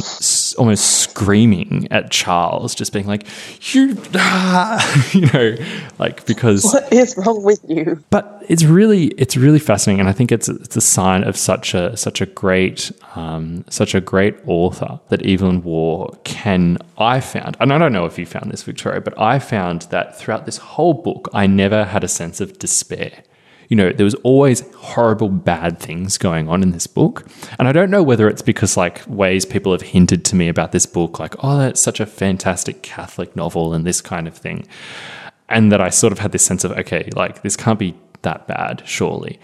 almost 0.57 1.01
screaming 1.01 1.87
at 1.89 2.11
Charles, 2.11 2.75
just 2.75 2.93
being 2.93 3.07
like, 3.07 3.25
"You," 3.73 3.87
you 5.13 5.25
know, 5.33 5.55
like 5.97 6.25
because 6.27 6.63
what 6.63 6.91
is 6.93 7.17
wrong 7.17 7.43
with 7.43 7.59
you? 7.67 8.03
but 8.11 8.43
it's 8.47 8.63
really 8.63 9.07
it's 9.17 9.35
really 9.35 9.57
fascinating, 9.57 9.99
and 9.99 10.07
I 10.07 10.11
think 10.11 10.31
it's 10.31 10.47
it's 10.47 10.75
a 10.75 10.81
sign 10.81 11.23
of 11.23 11.35
such 11.35 11.73
a 11.73 11.97
such 11.97 12.21
a 12.21 12.27
great 12.27 12.91
um, 13.15 13.65
such 13.67 13.95
a 13.95 14.01
great 14.01 14.35
author 14.45 14.99
that 15.09 15.25
Evelyn 15.25 15.63
Waugh 15.63 16.11
can. 16.23 16.77
I 16.99 17.19
found, 17.19 17.57
and 17.59 17.73
I 17.73 17.79
don't 17.79 17.93
know 17.93 18.05
if 18.05 18.19
you 18.19 18.27
found 18.27 18.51
this, 18.51 18.61
Victoria, 18.61 19.01
but 19.01 19.19
I 19.19 19.39
found 19.39 19.83
that 19.83 20.19
throughout 20.19 20.45
this 20.45 20.57
whole 20.57 20.93
book, 20.93 21.29
I 21.33 21.47
never 21.47 21.85
had 21.85 22.03
a 22.03 22.07
sense 22.07 22.39
of 22.39 22.59
despair. 22.59 23.23
You 23.71 23.77
know, 23.77 23.91
there 23.91 24.03
was 24.03 24.15
always 24.15 24.61
horrible, 24.75 25.29
bad 25.29 25.79
things 25.79 26.17
going 26.17 26.49
on 26.49 26.61
in 26.61 26.71
this 26.71 26.87
book. 26.87 27.25
And 27.57 27.67
I 27.67 27.71
don't 27.71 27.89
know 27.89 28.03
whether 28.03 28.27
it's 28.27 28.41
because, 28.41 28.75
like, 28.75 29.01
ways 29.07 29.45
people 29.45 29.71
have 29.71 29.81
hinted 29.81 30.25
to 30.25 30.35
me 30.35 30.49
about 30.49 30.73
this 30.73 30.85
book, 30.85 31.19
like, 31.19 31.35
oh, 31.43 31.57
that's 31.57 31.79
such 31.79 31.99
a 31.99 32.05
fantastic 32.05 32.83
Catholic 32.83 33.35
novel 33.35 33.73
and 33.73 33.85
this 33.85 34.01
kind 34.01 34.27
of 34.27 34.35
thing 34.35 34.67
and 35.51 35.71
that 35.71 35.81
I 35.81 35.89
sort 35.89 36.13
of 36.13 36.19
had 36.19 36.31
this 36.31 36.43
sense 36.43 36.63
of 36.63 36.71
okay, 36.71 37.09
like 37.15 37.43
this 37.43 37.55
can't 37.55 37.77
be 37.77 37.95
that 38.23 38.47
bad, 38.47 38.81
surely, 38.85 39.39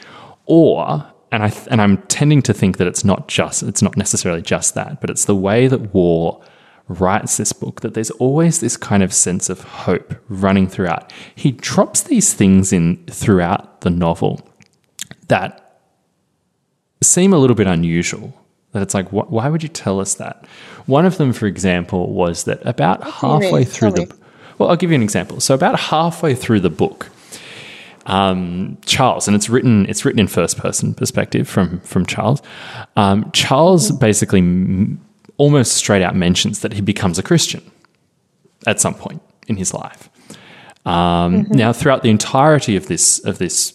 or 0.45 1.05
and 1.31 1.43
I 1.43 1.53
and 1.69 1.81
I'm 1.81 1.97
tending 2.03 2.41
to 2.43 2.53
think 2.53 2.77
that 2.77 2.87
it's 2.87 3.03
not 3.03 3.27
just 3.27 3.61
it's 3.61 3.81
not 3.81 3.97
necessarily 3.97 4.41
just 4.41 4.73
that, 4.75 5.01
but 5.01 5.09
it's 5.09 5.25
the 5.25 5.35
way 5.35 5.67
that 5.67 5.93
Waugh 5.93 6.41
writes 6.87 7.37
this 7.37 7.51
book 7.53 7.81
that 7.81 7.93
there's 7.93 8.11
always 8.11 8.59
this 8.61 8.77
kind 8.77 9.03
of 9.03 9.13
sense 9.13 9.49
of 9.49 9.61
hope 9.61 10.13
running 10.29 10.67
throughout. 10.67 11.11
He 11.35 11.51
drops 11.51 12.01
these 12.03 12.33
things 12.33 12.71
in 12.71 13.03
throughout 13.07 13.81
the 13.81 13.89
novel 13.89 14.47
that 15.27 15.79
seem 17.03 17.33
a 17.33 17.37
little 17.37 17.55
bit 17.55 17.67
unusual. 17.67 18.33
That 18.71 18.81
it's 18.83 18.93
like, 18.93 19.09
wh- 19.09 19.31
why 19.31 19.49
would 19.49 19.63
you 19.63 19.69
tell 19.69 19.99
us 19.99 20.15
that? 20.15 20.45
One 20.85 21.05
of 21.05 21.17
them, 21.17 21.33
for 21.33 21.45
example, 21.45 22.11
was 22.13 22.45
that 22.45 22.65
about 22.65 23.03
halfway 23.03 23.63
through 23.63 23.91
Tell 23.91 24.05
the 24.07 24.13
me. 24.13 24.21
well, 24.57 24.69
I'll 24.69 24.75
give 24.77 24.89
you 24.91 24.95
an 24.95 25.03
example. 25.03 25.39
So 25.39 25.53
about 25.55 25.79
halfway 25.79 26.35
through 26.35 26.61
the 26.61 26.69
book, 26.69 27.09
um, 28.05 28.77
Charles, 28.85 29.27
and 29.27 29.35
it's 29.35 29.49
written 29.49 29.85
it's 29.87 30.05
written 30.05 30.19
in 30.19 30.27
first 30.27 30.57
person 30.57 30.93
perspective 30.93 31.47
from 31.47 31.79
from 31.81 32.05
Charles. 32.05 32.41
Um, 32.95 33.29
Charles 33.33 33.91
basically 33.91 34.39
m- 34.39 35.01
almost 35.37 35.73
straight 35.73 36.01
out 36.01 36.15
mentions 36.15 36.61
that 36.61 36.73
he 36.73 36.81
becomes 36.81 37.17
a 37.19 37.23
Christian 37.23 37.61
at 38.65 38.79
some 38.79 38.93
point 38.93 39.21
in 39.47 39.57
his 39.57 39.73
life. 39.73 40.09
Um, 40.85 41.47
Now, 41.49 41.73
throughout 41.73 42.01
the 42.01 42.09
entirety 42.09 42.75
of 42.75 42.87
this 42.87 43.19
of 43.25 43.37
this 43.37 43.73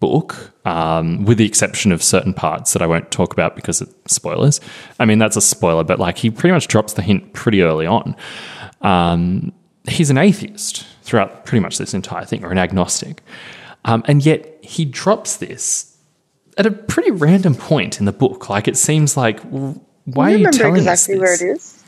book, 0.00 0.52
um, 0.64 1.24
with 1.24 1.38
the 1.38 1.46
exception 1.46 1.92
of 1.92 2.02
certain 2.02 2.34
parts 2.34 2.72
that 2.72 2.82
I 2.82 2.86
won't 2.86 3.10
talk 3.12 3.32
about 3.32 3.54
because 3.54 3.80
it's 3.80 4.14
spoilers. 4.14 4.60
I 4.98 5.04
mean, 5.04 5.18
that's 5.18 5.36
a 5.36 5.40
spoiler, 5.40 5.84
but 5.84 6.00
like 6.00 6.18
he 6.18 6.30
pretty 6.30 6.52
much 6.52 6.66
drops 6.66 6.94
the 6.94 7.02
hint 7.02 7.32
pretty 7.34 7.62
early 7.62 7.86
on. 7.86 8.16
Um, 8.80 9.52
he's 9.86 10.10
an 10.10 10.18
atheist 10.18 10.84
throughout 11.02 11.44
pretty 11.44 11.60
much 11.60 11.78
this 11.78 11.94
entire 11.94 12.24
thing, 12.24 12.44
or 12.44 12.50
an 12.50 12.58
agnostic. 12.58 13.22
Um, 13.84 14.02
and 14.06 14.24
yet 14.24 14.58
he 14.62 14.84
drops 14.84 15.36
this 15.36 15.96
at 16.58 16.66
a 16.66 16.70
pretty 16.70 17.10
random 17.10 17.54
point 17.54 18.00
in 18.00 18.06
the 18.06 18.12
book. 18.12 18.48
Like 18.48 18.66
it 18.66 18.76
seems 18.76 19.16
like, 19.16 19.42
w- 19.44 19.80
why 20.04 20.30
you 20.30 20.36
are 20.36 20.38
you 20.38 20.46
remember 20.46 20.58
telling 20.58 20.76
exactly 20.76 21.14
us 21.14 21.20
where 21.20 21.34
it 21.34 21.42
is? 21.42 21.84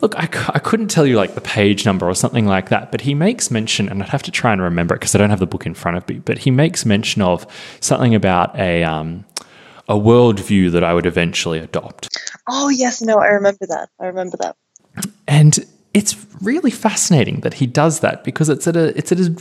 Look, 0.00 0.14
I, 0.16 0.22
I 0.54 0.58
couldn't 0.58 0.88
tell 0.88 1.06
you 1.06 1.16
like 1.16 1.34
the 1.34 1.42
page 1.42 1.84
number 1.84 2.08
or 2.08 2.14
something 2.14 2.46
like 2.46 2.70
that, 2.70 2.90
but 2.90 3.02
he 3.02 3.12
makes 3.14 3.50
mention, 3.50 3.86
and 3.88 4.02
I'd 4.02 4.08
have 4.08 4.22
to 4.22 4.30
try 4.30 4.50
and 4.52 4.62
remember 4.62 4.94
it 4.94 5.00
because 5.00 5.14
I 5.14 5.18
don't 5.18 5.28
have 5.28 5.40
the 5.40 5.46
book 5.46 5.66
in 5.66 5.74
front 5.74 5.98
of 5.98 6.08
me. 6.08 6.20
But 6.20 6.38
he 6.38 6.50
makes 6.50 6.86
mention 6.86 7.20
of 7.20 7.46
something 7.80 8.14
about 8.14 8.58
a 8.58 8.82
um, 8.82 9.26
a 9.88 9.94
worldview 9.94 10.70
that 10.72 10.84
I 10.84 10.94
would 10.94 11.04
eventually 11.04 11.58
adopt, 11.58 12.16
Oh 12.48 12.68
yes, 12.68 13.02
no, 13.02 13.18
I 13.18 13.26
remember 13.26 13.66
that. 13.66 13.90
I 13.98 14.06
remember 14.06 14.36
that. 14.38 14.56
and 15.28 15.58
it's 15.92 16.16
really 16.40 16.70
fascinating 16.70 17.40
that 17.40 17.54
he 17.54 17.66
does 17.66 18.00
that 18.00 18.24
because 18.24 18.48
it's 18.48 18.66
at 18.66 18.76
a 18.76 18.96
it's 18.96 19.12
at 19.12 19.20
a 19.20 19.36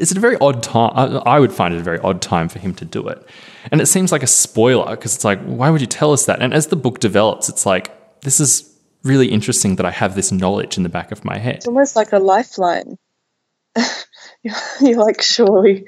it's 0.00 0.12
a 0.12 0.20
very 0.20 0.36
odd 0.40 0.62
time. 0.62 1.20
I, 1.26 1.38
would 1.38 1.52
find 1.52 1.74
it 1.74 1.78
a 1.78 1.82
very 1.82 1.98
odd 2.00 2.22
time 2.22 2.48
for 2.48 2.58
him 2.58 2.74
to 2.76 2.84
do 2.84 3.06
it, 3.08 3.24
and 3.70 3.80
it 3.80 3.86
seems 3.86 4.12
like 4.12 4.22
a 4.22 4.26
spoiler 4.26 4.96
because 4.96 5.14
it's 5.14 5.24
like, 5.24 5.40
why 5.42 5.70
would 5.70 5.80
you 5.80 5.86
tell 5.86 6.12
us 6.12 6.26
that? 6.26 6.40
And 6.40 6.54
as 6.54 6.68
the 6.68 6.76
book 6.76 7.00
develops, 7.00 7.48
it's 7.48 7.66
like 7.66 8.20
this 8.22 8.40
is 8.40 8.66
really 9.04 9.28
interesting 9.28 9.76
that 9.76 9.86
I 9.86 9.90
have 9.90 10.14
this 10.14 10.32
knowledge 10.32 10.76
in 10.76 10.82
the 10.82 10.88
back 10.88 11.12
of 11.12 11.24
my 11.24 11.38
head. 11.38 11.56
It's 11.56 11.66
almost 11.66 11.96
like 11.96 12.12
a 12.12 12.18
lifeline. 12.18 12.98
you're, 14.42 14.96
like, 14.96 15.22
surely 15.22 15.86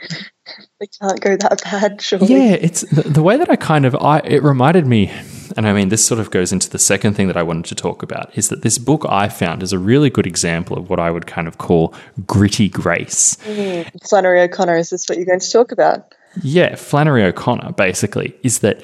they 0.81 0.87
can't 1.01 1.21
go 1.21 1.37
that 1.37 1.63
bad. 1.65 2.01
Surely, 2.01 2.27
Yeah, 2.27 2.53
it's 2.53 2.83
the, 2.83 3.03
the 3.03 3.23
way 3.23 3.37
that 3.37 3.51
I 3.51 3.57
kind 3.57 3.85
of 3.85 3.95
I 3.97 4.19
it 4.21 4.43
reminded 4.43 4.87
me, 4.87 5.13
and 5.57 5.67
I 5.69 5.73
mean 5.73 5.89
this 5.89 6.05
sort 6.05 6.21
of 6.21 6.31
goes 6.31 6.53
into 6.53 6.69
the 6.71 6.79
second 6.79 7.15
thing 7.15 7.27
that 7.29 7.37
I 7.37 7.43
wanted 7.43 7.65
to 7.67 7.75
talk 7.75 8.03
about 8.03 8.37
is 8.37 8.49
that 8.49 8.63
this 8.63 8.79
book 8.79 9.05
I 9.09 9.29
found 9.29 9.63
is 9.63 9.73
a 9.73 9.79
really 9.79 10.11
good 10.11 10.27
example 10.27 10.77
of 10.77 10.89
what 10.91 10.99
I 11.01 11.11
would 11.11 11.27
kind 11.27 11.49
of 11.49 11.59
call 11.59 11.95
gritty 12.27 12.69
grace. 12.69 13.37
Mm, 13.45 13.89
Flannery 14.09 14.41
O'Connor. 14.43 14.77
Is 14.77 14.91
this 14.91 15.09
what 15.09 15.19
you're 15.19 15.27
going 15.27 15.41
to 15.41 15.51
talk 15.51 15.73
about? 15.73 16.15
Yeah, 16.43 16.77
Flannery 16.77 17.25
O'Connor 17.25 17.73
basically 17.73 18.35
is 18.43 18.61
that 18.61 18.81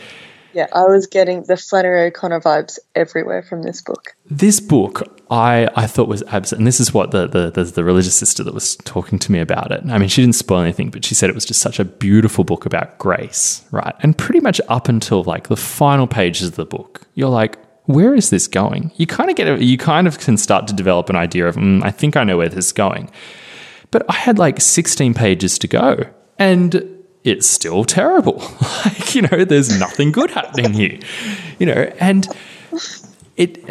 Yeah, 0.53 0.67
I 0.73 0.85
was 0.85 1.07
getting 1.07 1.45
the 1.45 1.57
Flannery 1.57 2.09
O'Connor 2.09 2.41
vibes 2.41 2.79
everywhere 2.95 3.43
from 3.43 3.63
this 3.63 3.81
book. 3.83 4.15
this 4.31 4.61
book 4.61 5.18
I, 5.31 5.69
I 5.77 5.87
thought 5.87 6.09
was 6.09 6.23
absent. 6.29 6.61
and 6.61 6.67
this 6.67 6.81
is 6.81 6.95
what 6.95 7.11
the, 7.11 7.27
the, 7.27 7.51
the, 7.51 7.65
the 7.65 7.85
religious 7.85 8.15
sister 8.15 8.43
that 8.45 8.55
was 8.55 8.77
talking 8.77 9.19
to 9.19 9.33
me 9.33 9.41
about 9.41 9.71
it. 9.71 9.83
I 9.89 9.99
mean, 9.99 10.09
she 10.09 10.23
didn't 10.23 10.37
spoil 10.37 10.61
anything, 10.61 10.91
but 10.91 11.05
she 11.05 11.15
said 11.15 11.29
it 11.29 11.35
was 11.35 11.45
just 11.45 11.61
such 11.61 11.79
a 11.79 11.85
beautiful 11.85 12.45
book 12.45 12.65
about 12.65 12.99
grace, 12.99 13.65
right? 13.71 13.95
And 14.01 14.17
pretty 14.17 14.41
much 14.41 14.61
up 14.69 14.89
until 14.89 15.23
like 15.25 15.49
the 15.49 15.57
final 15.57 16.07
pages 16.07 16.49
of 16.49 16.57
the 16.57 16.65
book, 16.65 17.03
you're 17.15 17.29
like, 17.29 17.59
where 17.85 18.15
is 18.15 18.31
this 18.31 18.47
going? 18.47 18.91
You 18.97 19.07
kind 19.07 19.29
of 19.29 19.37
get, 19.37 19.49
a, 19.49 19.63
you 19.63 19.77
kind 19.77 20.07
of 20.07 20.19
can 20.19 20.37
start 20.37 20.67
to 20.69 20.75
develop 20.75 21.11
an 21.11 21.17
idea 21.17 21.47
of, 21.47 21.57
mm, 21.57 21.83
I 21.83 21.91
think 21.91 22.17
I 22.17 22.25
know 22.25 22.39
where 22.39 22.49
this 22.49 22.67
is 22.67 22.73
going. 22.73 23.11
But 23.91 24.05
I 24.11 24.15
had 24.15 24.39
like 24.39 24.61
16 24.61 25.15
pages 25.15 25.59
to 25.59 25.69
go, 25.69 26.05
and 26.39 27.05
it's 27.25 27.47
still 27.47 27.85
terrible. 27.85 28.39
like, 28.85 29.15
you 29.15 29.23
know, 29.23 29.45
there's 29.45 29.79
nothing 29.79 30.13
good 30.13 30.31
happening 30.31 30.73
here, 30.73 30.99
you 31.59 31.67
know, 31.67 31.91
and 31.99 32.29
it 33.37 33.65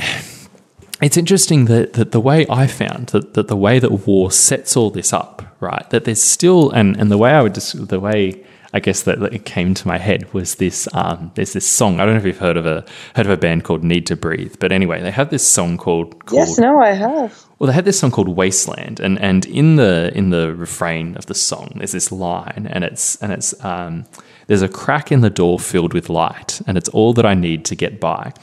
it's 1.02 1.18
interesting 1.18 1.66
that, 1.66 1.94
that 1.94 2.12
the 2.12 2.20
way 2.20 2.46
I 2.50 2.68
found 2.68 3.08
that, 3.08 3.34
that 3.36 3.48
the 3.48 3.56
way 3.56 3.80
that 3.80 4.08
Waugh 4.08 4.30
sets 4.30 4.76
all 4.76 4.90
this 4.90 5.14
up, 5.14 5.56
right? 5.60 5.88
That 5.92 6.06
there's 6.06 6.22
still 6.22 6.72
and, 6.72 6.98
and 6.98 7.12
the 7.12 7.18
way 7.18 7.32
I 7.32 7.42
would 7.42 7.54
just 7.54 7.88
the 7.88 8.00
way 8.00 8.44
I 8.74 8.80
guess 8.80 9.04
that, 9.04 9.20
that 9.22 9.34
it 9.34 9.46
came 9.46 9.74
to 9.76 9.88
my 9.88 9.98
head 9.98 10.32
was 10.34 10.56
this 10.56 10.88
um, 10.94 11.32
there's 11.36 11.54
this 11.54 11.68
song. 11.68 12.00
I 12.00 12.06
don't 12.06 12.16
know 12.16 12.20
if 12.20 12.26
you've 12.26 12.38
heard 12.38 12.58
of 12.58 12.66
a 12.66 12.84
heard 13.16 13.26
of 13.26 13.32
a 13.32 13.38
band 13.38 13.64
called 13.64 13.84
Need 13.84 14.06
to 14.08 14.16
Breathe, 14.16 14.56
but 14.60 14.72
anyway, 14.72 15.02
they 15.02 15.12
have 15.12 15.30
this 15.30 15.48
song 15.48 15.78
called, 15.78 16.26
called 16.26 16.40
Yes, 16.40 16.58
no, 16.58 16.82
I 16.82 16.92
have. 16.92 17.46
well, 17.60 17.68
they 17.68 17.74
had 17.74 17.86
this 17.86 18.00
song 18.00 18.12
called 18.12 18.30
Wasteland, 18.30 19.00
and 19.00 19.20
and 19.20 19.46
in 19.46 19.78
the 19.78 20.12
in 20.16 20.32
the 20.32 20.54
refrain 20.54 21.16
of 21.16 21.28
the 21.28 21.36
song, 21.36 21.74
there's 21.76 21.94
this 21.94 22.12
line, 22.12 22.68
and 22.70 22.84
it's 22.84 23.16
and 23.18 23.32
it's 23.32 23.64
um, 23.64 24.06
there's 24.48 24.62
a 24.62 24.70
crack 24.70 25.12
in 25.12 25.22
the 25.22 25.30
door 25.30 25.60
filled 25.60 25.94
with 25.94 26.10
light, 26.10 26.62
and 26.68 26.78
it's 26.78 26.90
all 26.90 27.14
that 27.14 27.26
I 27.26 27.36
need 27.36 27.64
to 27.66 27.76
get 27.76 28.00
by, 28.00 28.34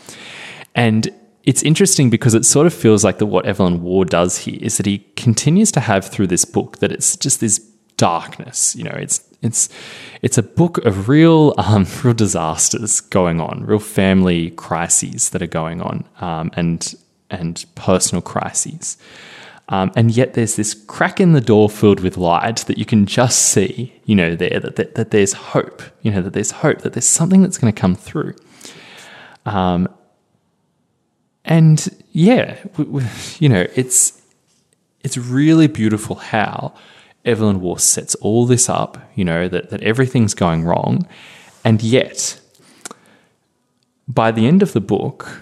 and 0.74 1.12
it's 1.44 1.62
interesting 1.62 2.10
because 2.10 2.34
it 2.34 2.44
sort 2.44 2.66
of 2.66 2.74
feels 2.74 3.04
like 3.04 3.18
that 3.18 3.26
what 3.26 3.46
Evelyn 3.46 3.82
Waugh 3.82 4.04
does 4.04 4.38
here 4.38 4.58
is 4.60 4.78
that 4.78 4.86
he 4.86 5.06
continues 5.16 5.70
to 5.72 5.80
have 5.80 6.06
through 6.06 6.28
this 6.28 6.44
book 6.44 6.78
that 6.78 6.90
it's 6.90 7.16
just 7.16 7.40
this 7.40 7.58
darkness. 7.96 8.74
You 8.74 8.84
know, 8.84 8.96
it's 8.96 9.22
it's 9.42 9.68
it's 10.22 10.38
a 10.38 10.42
book 10.42 10.78
of 10.78 11.08
real 11.08 11.54
um, 11.58 11.86
real 12.02 12.14
disasters 12.14 13.00
going 13.00 13.40
on, 13.40 13.64
real 13.64 13.78
family 13.78 14.50
crises 14.50 15.30
that 15.30 15.42
are 15.42 15.46
going 15.46 15.82
on, 15.82 16.04
um, 16.20 16.50
and 16.54 16.94
and 17.30 17.64
personal 17.74 18.22
crises. 18.22 18.96
Um, 19.70 19.92
and 19.96 20.14
yet 20.14 20.34
there's 20.34 20.56
this 20.56 20.74
crack 20.74 21.20
in 21.20 21.32
the 21.32 21.40
door 21.40 21.70
filled 21.70 22.00
with 22.00 22.18
light 22.18 22.58
that 22.66 22.76
you 22.76 22.84
can 22.84 23.06
just 23.06 23.40
see, 23.40 23.94
you 24.04 24.14
know, 24.14 24.36
there 24.36 24.60
that, 24.60 24.76
that, 24.76 24.94
that 24.94 25.10
there's 25.10 25.32
hope, 25.32 25.82
you 26.02 26.10
know, 26.10 26.20
that 26.20 26.34
there's 26.34 26.50
hope, 26.50 26.82
that 26.82 26.92
there's 26.92 27.06
something 27.06 27.40
that's 27.40 27.56
going 27.56 27.72
to 27.72 27.80
come 27.80 27.94
through. 27.94 28.34
Um, 29.46 29.88
and 31.44 31.88
yeah, 32.12 32.56
w- 32.76 33.00
w- 33.00 33.06
you 33.38 33.48
know, 33.48 33.66
it's 33.74 34.20
it's 35.02 35.18
really 35.18 35.66
beautiful 35.66 36.16
how 36.16 36.74
Evelyn 37.24 37.60
Waugh 37.60 37.76
sets 37.76 38.14
all 38.16 38.46
this 38.46 38.68
up, 38.68 38.98
you 39.14 39.24
know, 39.24 39.48
that, 39.48 39.70
that 39.70 39.82
everything's 39.82 40.34
going 40.34 40.64
wrong. 40.64 41.06
And 41.64 41.82
yet, 41.82 42.40
by 44.08 44.30
the 44.30 44.46
end 44.46 44.62
of 44.62 44.72
the 44.72 44.80
book, 44.80 45.40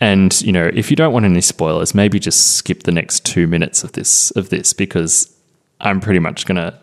and 0.00 0.40
you 0.42 0.52
know, 0.52 0.70
if 0.72 0.90
you 0.90 0.96
don't 0.96 1.12
want 1.12 1.24
any 1.24 1.40
spoilers, 1.40 1.94
maybe 1.94 2.18
just 2.18 2.56
skip 2.56 2.84
the 2.84 2.92
next 2.92 3.26
two 3.26 3.46
minutes 3.46 3.82
of 3.82 3.92
this 3.92 4.30
of 4.32 4.50
this 4.50 4.72
because 4.72 5.34
I'm 5.80 6.00
pretty 6.00 6.20
much 6.20 6.46
gonna 6.46 6.78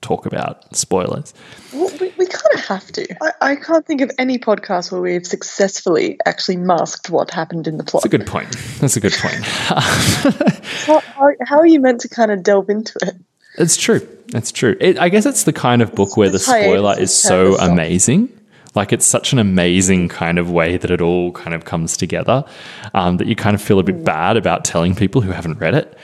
talk 0.00 0.26
about 0.26 0.74
spoilers. 0.74 1.34
Well, 1.72 1.90
we, 2.00 2.12
we 2.24 2.30
kind 2.30 2.54
of 2.54 2.64
have 2.66 2.92
to. 2.92 3.16
I, 3.22 3.52
I 3.52 3.56
can't 3.56 3.86
think 3.86 4.00
of 4.00 4.10
any 4.18 4.38
podcast 4.38 4.90
where 4.90 5.00
we've 5.00 5.26
successfully 5.26 6.18
actually 6.26 6.56
masked 6.56 7.10
what 7.10 7.30
happened 7.30 7.66
in 7.66 7.76
the 7.76 7.84
plot. 7.84 8.02
That's 8.02 8.14
a 8.14 8.18
good 8.18 8.26
point. 8.26 8.50
That's 8.80 8.96
a 8.96 9.00
good 9.00 9.14
point. 9.14 9.44
How, 10.84 11.00
how, 11.00 11.30
how 11.46 11.58
are 11.58 11.66
you 11.66 11.80
meant 11.80 12.00
to 12.02 12.08
kind 12.08 12.30
of 12.30 12.42
delve 12.42 12.68
into 12.68 12.98
it? 13.02 13.14
It's 13.56 13.76
true. 13.76 14.06
It's 14.34 14.52
true. 14.52 14.76
It, 14.80 14.98
I 14.98 15.08
guess 15.08 15.24
it's 15.24 15.44
the 15.44 15.52
kind 15.52 15.80
of 15.80 15.94
book 15.94 16.16
where 16.16 16.28
the 16.28 16.38
spoiler 16.38 16.92
is 16.98 17.10
is 17.10 17.22
kind 17.22 17.48
of 17.48 17.54
so 17.56 17.64
amazing. 17.64 18.40
Like 18.74 18.92
it's 18.92 19.06
such 19.06 19.32
an 19.32 19.38
amazing 19.38 20.08
kind 20.08 20.38
of 20.38 20.50
way 20.50 20.76
that 20.76 20.90
it 20.90 21.00
all 21.00 21.32
kind 21.32 21.54
of 21.54 21.64
comes 21.64 21.96
together 21.96 22.44
um, 22.92 23.18
that 23.18 23.28
you 23.28 23.36
kind 23.36 23.54
of 23.54 23.62
feel 23.62 23.78
a 23.78 23.82
bit 23.82 24.04
bad 24.04 24.36
about 24.36 24.64
telling 24.64 24.94
people 24.94 25.20
who 25.20 25.30
haven't 25.30 25.58
read 25.58 25.74
it. 25.74 25.96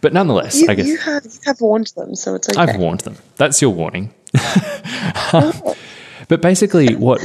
But 0.00 0.12
nonetheless, 0.12 0.60
You, 0.60 0.68
I 0.68 0.74
guess 0.74 0.86
you 0.86 0.96
have 0.98 1.24
you 1.24 1.30
have 1.44 1.60
warned 1.60 1.92
them, 1.96 2.14
so 2.14 2.34
it's 2.34 2.48
okay. 2.48 2.60
I've 2.60 2.76
warned 2.76 3.00
them. 3.00 3.16
That's 3.36 3.60
your 3.62 3.70
warning. 3.70 4.12
but 6.28 6.42
basically, 6.42 6.94
what 6.96 7.22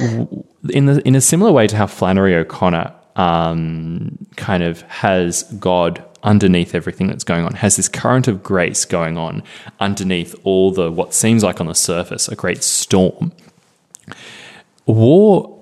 in 0.69 0.85
the 0.85 1.01
in 1.07 1.15
a 1.15 1.21
similar 1.21 1.51
way 1.51 1.67
to 1.67 1.75
how 1.75 1.87
Flannery 1.87 2.35
O'Connor 2.35 2.93
um, 3.15 4.17
kind 4.35 4.63
of 4.63 4.81
has 4.83 5.43
God 5.59 6.03
underneath 6.23 6.75
everything 6.75 7.07
that's 7.07 7.23
going 7.23 7.45
on, 7.45 7.53
has 7.53 7.75
this 7.77 7.87
current 7.87 8.27
of 8.27 8.43
grace 8.43 8.85
going 8.85 9.17
on 9.17 9.43
underneath 9.79 10.35
all 10.43 10.71
the 10.71 10.91
what 10.91 11.13
seems 11.13 11.43
like 11.43 11.59
on 11.59 11.67
the 11.67 11.75
surface 11.75 12.27
a 12.27 12.35
great 12.35 12.63
storm. 12.63 13.31
Waugh 14.85 15.58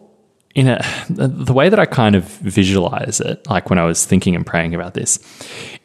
in 0.58 0.68
a 0.68 0.84
the 1.08 1.54
way 1.54 1.70
that 1.70 1.78
I 1.78 1.86
kind 1.86 2.16
of 2.16 2.24
visualize 2.24 3.22
it, 3.22 3.48
like 3.48 3.70
when 3.70 3.78
I 3.78 3.86
was 3.86 4.06
thinking 4.06 4.36
and 4.36 4.44
praying 4.44 4.74
about 4.74 4.96
this, 4.96 5.20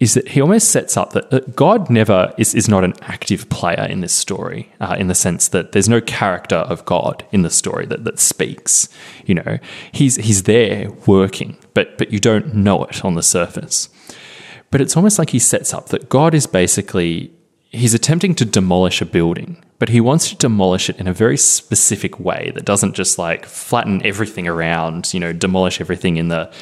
is 0.01 0.15
that 0.15 0.29
he 0.29 0.41
almost 0.41 0.71
sets 0.71 0.97
up 0.97 1.13
that, 1.13 1.55
God 1.55 1.91
never 1.91 2.33
is, 2.39 2.55
is 2.55 2.71
not 2.71 2.83
an 2.83 2.95
active 3.03 3.51
player 3.51 3.87
in 3.89 4.01
this 4.01 4.15
story, 4.15 4.73
uh, 4.81 4.97
in 4.99 5.09
the 5.09 5.15
sense 5.15 5.49
that 5.49 5.73
there's 5.73 5.91
no 5.91 6.01
character 6.01 6.57
of 6.57 6.87
God 6.87 7.23
in 7.33 7.43
the 7.43 7.51
story 7.51 7.85
that, 7.85 8.05
that 8.05 8.19
speaks. 8.19 8.89
You 9.27 9.35
know, 9.35 9.59
he's 9.93 10.17
he's 10.17 10.45
there 10.45 10.91
working, 11.07 11.59
but 11.75 11.99
but 11.99 12.11
you 12.11 12.19
don't 12.19 12.55
know 12.55 12.83
it 12.85 13.05
on 13.05 13.15
the 13.15 13.23
surface. 13.23 13.91
But 14.71 14.81
it's 14.81 14.97
almost 14.97 15.19
like 15.19 15.31
he 15.31 15.39
sets 15.39 15.75
up 15.75 15.91
that 15.91 16.09
God 16.09 16.33
is 16.33 16.47
basically 16.47 17.31
he's 17.73 17.95
attempting 17.95 18.35
to 18.37 18.45
demolish 18.45 19.01
a 19.01 19.07
building, 19.07 19.63
but 19.79 19.89
he 19.89 20.01
wants 20.01 20.29
to 20.29 20.37
demolish 20.37 20.89
it 20.91 20.99
in 20.99 21.09
a 21.09 21.13
very 21.13 21.37
specific 21.39 22.21
way 22.21 22.53
that 22.55 22.65
doesn't 22.65 22.95
just 22.95 23.19
like 23.19 23.47
flatten 23.47 24.05
everything 24.07 24.47
around, 24.47 25.13
you 25.13 25.19
know, 25.21 25.33
demolish 25.33 25.81
everything 25.81 26.17
in 26.19 26.29
the 26.29 26.53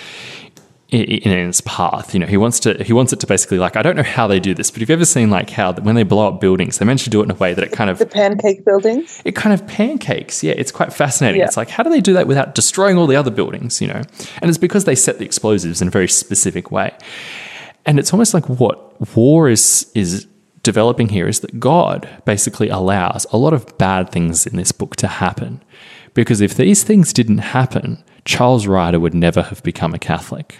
in, 0.88 1.03
in 1.03 1.49
its 1.49 1.61
path. 1.62 2.14
You 2.14 2.20
know, 2.20 2.27
he 2.27 2.37
wants 2.37 2.61
to 2.61 2.83
he 2.83 2.92
wants 2.92 3.12
it 3.12 3.20
to 3.20 3.27
basically 3.27 3.59
like 3.59 3.77
I 3.77 3.83
don't 3.83 3.96
know 3.96 4.03
how 4.03 4.27
they 4.27 4.40
do 4.40 4.55
this, 4.55 4.70
but 4.70 4.81
have 4.81 4.88
you 4.88 4.94
ever 4.94 5.05
seen 5.05 5.31
like 5.31 5.51
how 5.51 5.73
when 5.75 5.94
they 5.96 6.05
blow 6.05 6.29
up 6.29 6.40
buildings, 6.40 6.79
they 6.79 6.85
manage 6.87 7.05
to 7.05 7.11
do 7.11 7.20
it 7.20 7.25
in 7.25 7.31
a 7.33 7.35
way 7.35 7.55
that 7.55 7.64
it 7.64 7.73
kind 7.73 7.90
of 7.90 7.99
The 7.99 8.07
pancake 8.07 8.64
buildings. 8.64 9.20
it 9.25 9.35
kind 9.37 9.53
of 9.53 9.66
pancakes. 9.66 10.42
Yeah, 10.42 10.55
it's 10.57 10.73
quite 10.73 10.92
fascinating. 10.92 11.40
Yeah. 11.40 11.46
It's 11.46 11.57
like, 11.57 11.68
how 11.70 11.83
do 11.83 11.90
they 11.90 12.01
do 12.01 12.12
that 12.14 12.27
without 12.27 12.55
destroying 12.55 12.96
all 12.99 13.07
the 13.07 13.16
other 13.16 13.31
buildings, 13.31 13.81
you 13.81 13.88
know? 13.88 14.03
And 14.40 14.49
it's 14.49 14.59
because 14.59 14.85
they 14.85 14.94
set 14.94 15.18
the 15.18 15.25
explosives 15.25 15.83
in 15.83 15.88
a 15.88 15.90
very 15.90 16.09
specific 16.09 16.70
way. 16.70 16.92
And 17.87 17.99
it's 17.99 18.12
almost 18.12 18.35
like 18.35 18.49
what 18.49 18.79
Waugh 19.16 19.46
is 19.46 19.90
is 19.94 20.27
developing 20.62 21.09
here 21.09 21.27
is 21.29 21.40
that 21.40 21.59
God 21.61 22.09
basically 22.25 22.68
allows 22.68 23.27
a 23.33 23.37
lot 23.37 23.53
of 23.53 23.77
bad 23.79 24.11
things 24.11 24.46
in 24.46 24.57
this 24.57 24.73
book 24.73 24.96
to 24.96 25.07
happen. 25.09 25.62
Because 26.14 26.40
if 26.40 26.55
these 26.55 26.83
things 26.85 27.12
didn't 27.12 27.38
happen, 27.38 28.03
Charles 28.25 28.66
Ryder 28.66 29.01
would 29.01 29.14
never 29.14 29.42
have 29.42 29.62
become 29.62 29.94
a 29.94 29.99
Catholic. 29.99 30.59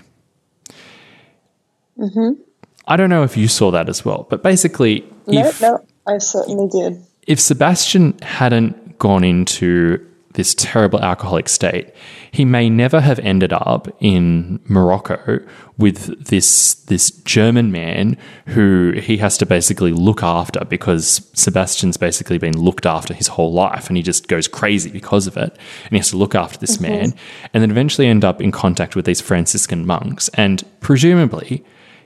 Mm-hmm. 1.99 2.41
I 2.87 2.97
don't 2.97 3.11
know 3.11 3.23
if 3.23 3.37
you 3.37 3.49
saw 3.49 3.71
that 3.73 3.89
as 3.89 4.05
well, 4.05 4.27
but 4.31 4.43
basically, 4.43 5.05
No, 5.27 5.47
if 5.47 5.61
no, 5.61 5.85
I 6.07 6.19
certainly 6.19 6.69
did. 6.69 7.05
if 7.27 7.39
Sebastian 7.41 8.19
hadn't 8.23 8.99
gone 8.99 9.23
into 9.25 10.05
this 10.41 10.55
terrible 10.55 10.99
alcoholic 11.01 11.51
state, 11.51 11.93
he 12.33 12.47
may 12.47 12.71
never 12.71 13.03
have 13.03 13.19
ended 13.19 13.53
up 13.53 13.95
in 14.01 14.59
Morocco 14.65 15.39
with 15.77 16.29
this 16.29 16.77
this 16.87 17.11
German 17.11 17.71
man 17.71 18.17
who 18.47 18.93
he 18.93 19.19
has 19.19 19.37
to 19.37 19.45
basically 19.45 19.93
look 19.93 20.23
after 20.23 20.65
because 20.65 21.29
Sebastian's 21.35 21.99
basically 21.99 22.39
been 22.39 22.57
looked 22.59 22.87
after 22.87 23.13
his 23.13 23.29
whole 23.29 23.53
life 23.53 23.89
and 23.89 23.99
he 23.99 24.03
just 24.03 24.29
goes 24.29 24.49
crazy 24.49 24.91
because 24.91 25.27
of 25.27 25.37
it. 25.37 25.53
And 25.85 25.91
he 25.91 25.99
has 25.99 26.09
to 26.09 26.17
look 26.17 26.35
after 26.35 26.59
this 26.59 26.81
man 26.81 27.13
and 27.53 27.63
then 27.63 27.71
eventually 27.71 28.07
end 28.07 28.25
up 28.25 28.41
in 28.41 28.51
contact 28.51 28.97
with 28.97 29.05
these 29.05 29.21
Franciscan 29.21 29.87
monks 29.87 30.31
and 30.31 30.65
presumably, 30.81 31.63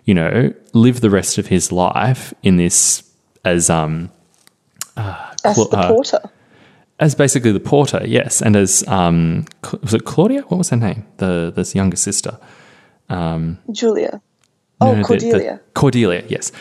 you 0.07 0.15
know, 0.15 0.53
live 0.73 1.03
the 1.03 1.11
rest 1.11 1.39
of 1.39 1.47
his 1.47 1.71
life 1.71 2.35
in 2.43 2.57
this 2.57 3.09
as 3.45 3.71
um 3.71 4.11
As 4.97 5.55
Cla- 5.55 5.69
the 5.69 5.77
uh, 5.77 5.89
porter. 5.89 6.21
As 7.01 7.15
basically 7.15 7.53
the 7.53 7.61
porter, 7.61 8.01
yes, 8.05 8.41
and 8.43 8.57
as 8.57 8.87
um, 8.89 9.47
was 9.83 9.95
it 9.95 10.05
Claudia? 10.05 10.43
What 10.43 10.59
was 10.59 10.71
her 10.71 10.77
name? 10.77 11.07
The 11.19 11.53
this 11.55 11.75
younger 11.75 11.97
sister. 11.97 12.39
Julia. 13.11 14.21
No, 14.81 14.89
Oh, 14.89 14.95
no, 14.95 14.95
the- 14.95 14.99
the- 14.99 15.05
Cordelia. 15.05 15.61
Cordelia, 15.75 16.25
yes. 16.29 16.53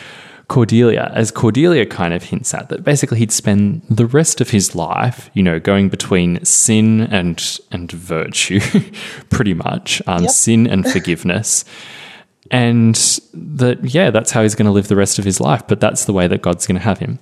Cordelia, 0.48 1.10
as 1.14 1.30
Cordelia 1.30 1.86
kind 1.86 2.12
of 2.12 2.22
hints 2.24 2.52
at, 2.52 2.68
that 2.68 2.84
basically 2.84 3.18
he'd 3.18 3.32
spend 3.32 3.80
the 3.88 4.04
rest 4.06 4.40
of 4.42 4.50
his 4.50 4.74
life, 4.74 5.30
you 5.32 5.42
know, 5.42 5.58
going 5.58 5.88
between 5.88 6.44
sin 6.44 7.00
and 7.00 7.58
and 7.72 7.90
virtue, 7.90 8.60
pretty 9.30 9.54
much, 9.54 10.02
um, 10.06 10.22
Yep. 10.24 10.30
sin 10.30 10.66
and 10.66 10.86
forgiveness, 10.86 11.64
and 12.50 12.94
that 13.32 13.78
yeah, 13.94 14.10
that's 14.10 14.32
how 14.32 14.42
he's 14.42 14.54
going 14.54 14.66
to 14.66 14.72
live 14.72 14.88
the 14.88 14.96
rest 14.96 15.18
of 15.18 15.24
his 15.24 15.40
life. 15.40 15.62
But 15.66 15.80
that's 15.80 16.04
the 16.04 16.12
way 16.12 16.28
that 16.28 16.42
God's 16.42 16.66
going 16.66 16.78
to 16.78 16.84
have 16.84 16.98
him. 16.98 17.18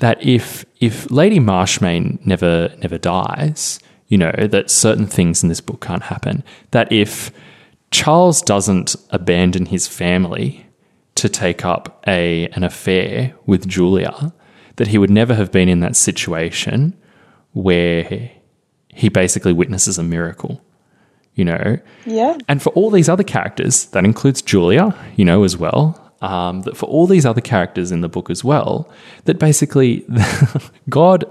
That 0.00 0.22
if 0.22 0.64
if 0.80 1.10
Lady 1.10 1.38
Marchmain 1.38 2.18
never 2.24 2.72
never 2.82 2.98
dies, 2.98 3.78
you 4.08 4.18
know, 4.18 4.32
that 4.50 4.70
certain 4.70 5.06
things 5.06 5.42
in 5.42 5.48
this 5.48 5.60
book 5.60 5.80
can't 5.80 6.02
happen. 6.02 6.42
That 6.72 6.90
if 6.92 7.30
Charles 7.90 8.42
doesn't 8.42 8.96
abandon 9.10 9.66
his 9.66 9.86
family 9.86 10.66
to 11.16 11.28
take 11.28 11.64
up 11.64 12.02
a 12.06 12.48
an 12.48 12.64
affair 12.64 13.34
with 13.46 13.68
Julia, 13.68 14.32
that 14.76 14.88
he 14.88 14.98
would 14.98 15.10
never 15.10 15.34
have 15.34 15.52
been 15.52 15.68
in 15.68 15.80
that 15.80 15.96
situation 15.96 16.94
where 17.52 18.30
he 18.88 19.08
basically 19.08 19.52
witnesses 19.52 19.98
a 19.98 20.02
miracle. 20.02 20.60
You 21.34 21.44
know, 21.44 21.78
Yeah. 22.04 22.36
and 22.48 22.60
for 22.60 22.70
all 22.70 22.90
these 22.90 23.08
other 23.08 23.22
characters, 23.22 23.86
that 23.86 24.04
includes 24.04 24.42
Julia, 24.42 24.94
you 25.16 25.24
know, 25.24 25.44
as 25.44 25.56
well. 25.56 26.09
Um, 26.22 26.62
that 26.62 26.76
for 26.76 26.84
all 26.84 27.06
these 27.06 27.24
other 27.24 27.40
characters 27.40 27.90
in 27.90 28.02
the 28.02 28.08
book 28.08 28.28
as 28.28 28.44
well, 28.44 28.92
that 29.24 29.38
basically 29.38 30.04
God 30.90 31.24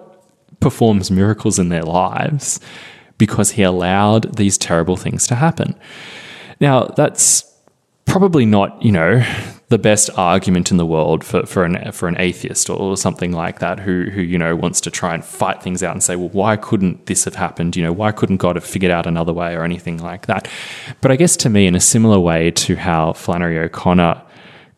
performs 0.60 1.12
miracles 1.12 1.60
in 1.60 1.70
their 1.70 1.84
lives 1.84 2.60
because 3.20 3.52
he 3.52 3.62
allowed 3.64 4.36
these 4.38 4.58
terrible 4.58 4.96
things 4.96 5.28
to 5.28 5.36
happen. 5.36 5.76
Now, 6.60 6.86
that's 6.86 7.46
probably 8.06 8.46
not, 8.46 8.82
you 8.82 8.92
know, 8.92 9.24
the 9.70 9.78
best 9.78 10.10
argument 10.18 10.72
in 10.72 10.78
the 10.78 10.86
world 10.86 11.24
for, 11.24 11.46
for 11.46 11.64
an 11.64 11.92
for 11.92 12.08
an 12.08 12.16
atheist 12.18 12.72
or 12.72 12.98
something 12.98 13.32
like 13.32 13.60
that 13.60 13.80
who 13.80 14.10
who 14.10 14.20
you 14.20 14.38
know 14.38 14.56
wants 14.56 14.82
to 14.82 14.90
try 14.90 15.14
and 15.14 15.24
fight 15.24 15.62
things 15.62 15.84
out 15.84 15.92
and 15.92 16.04
say, 16.04 16.16
well, 16.16 16.30
why 16.30 16.56
couldn't 16.56 17.06
this 17.06 17.26
have 17.26 17.36
happened? 17.36 17.76
You 17.76 17.84
know, 17.84 17.94
why 17.94 18.12
couldn't 18.12 18.38
God 18.38 18.56
have 18.56 18.66
figured 18.66 18.92
out 18.92 19.06
another 19.06 19.32
way 19.32 19.54
or 19.56 19.64
anything 19.64 20.00
like 20.00 20.26
that? 20.26 20.48
But 21.02 21.12
I 21.12 21.16
guess 21.16 21.38
to 21.38 21.50
me, 21.50 21.68
in 21.68 21.76
a 21.76 21.80
similar 21.80 22.20
way 22.20 22.50
to 22.52 22.76
how 22.76 23.14
Flannery 23.14 23.60
O'Connor 23.60 24.24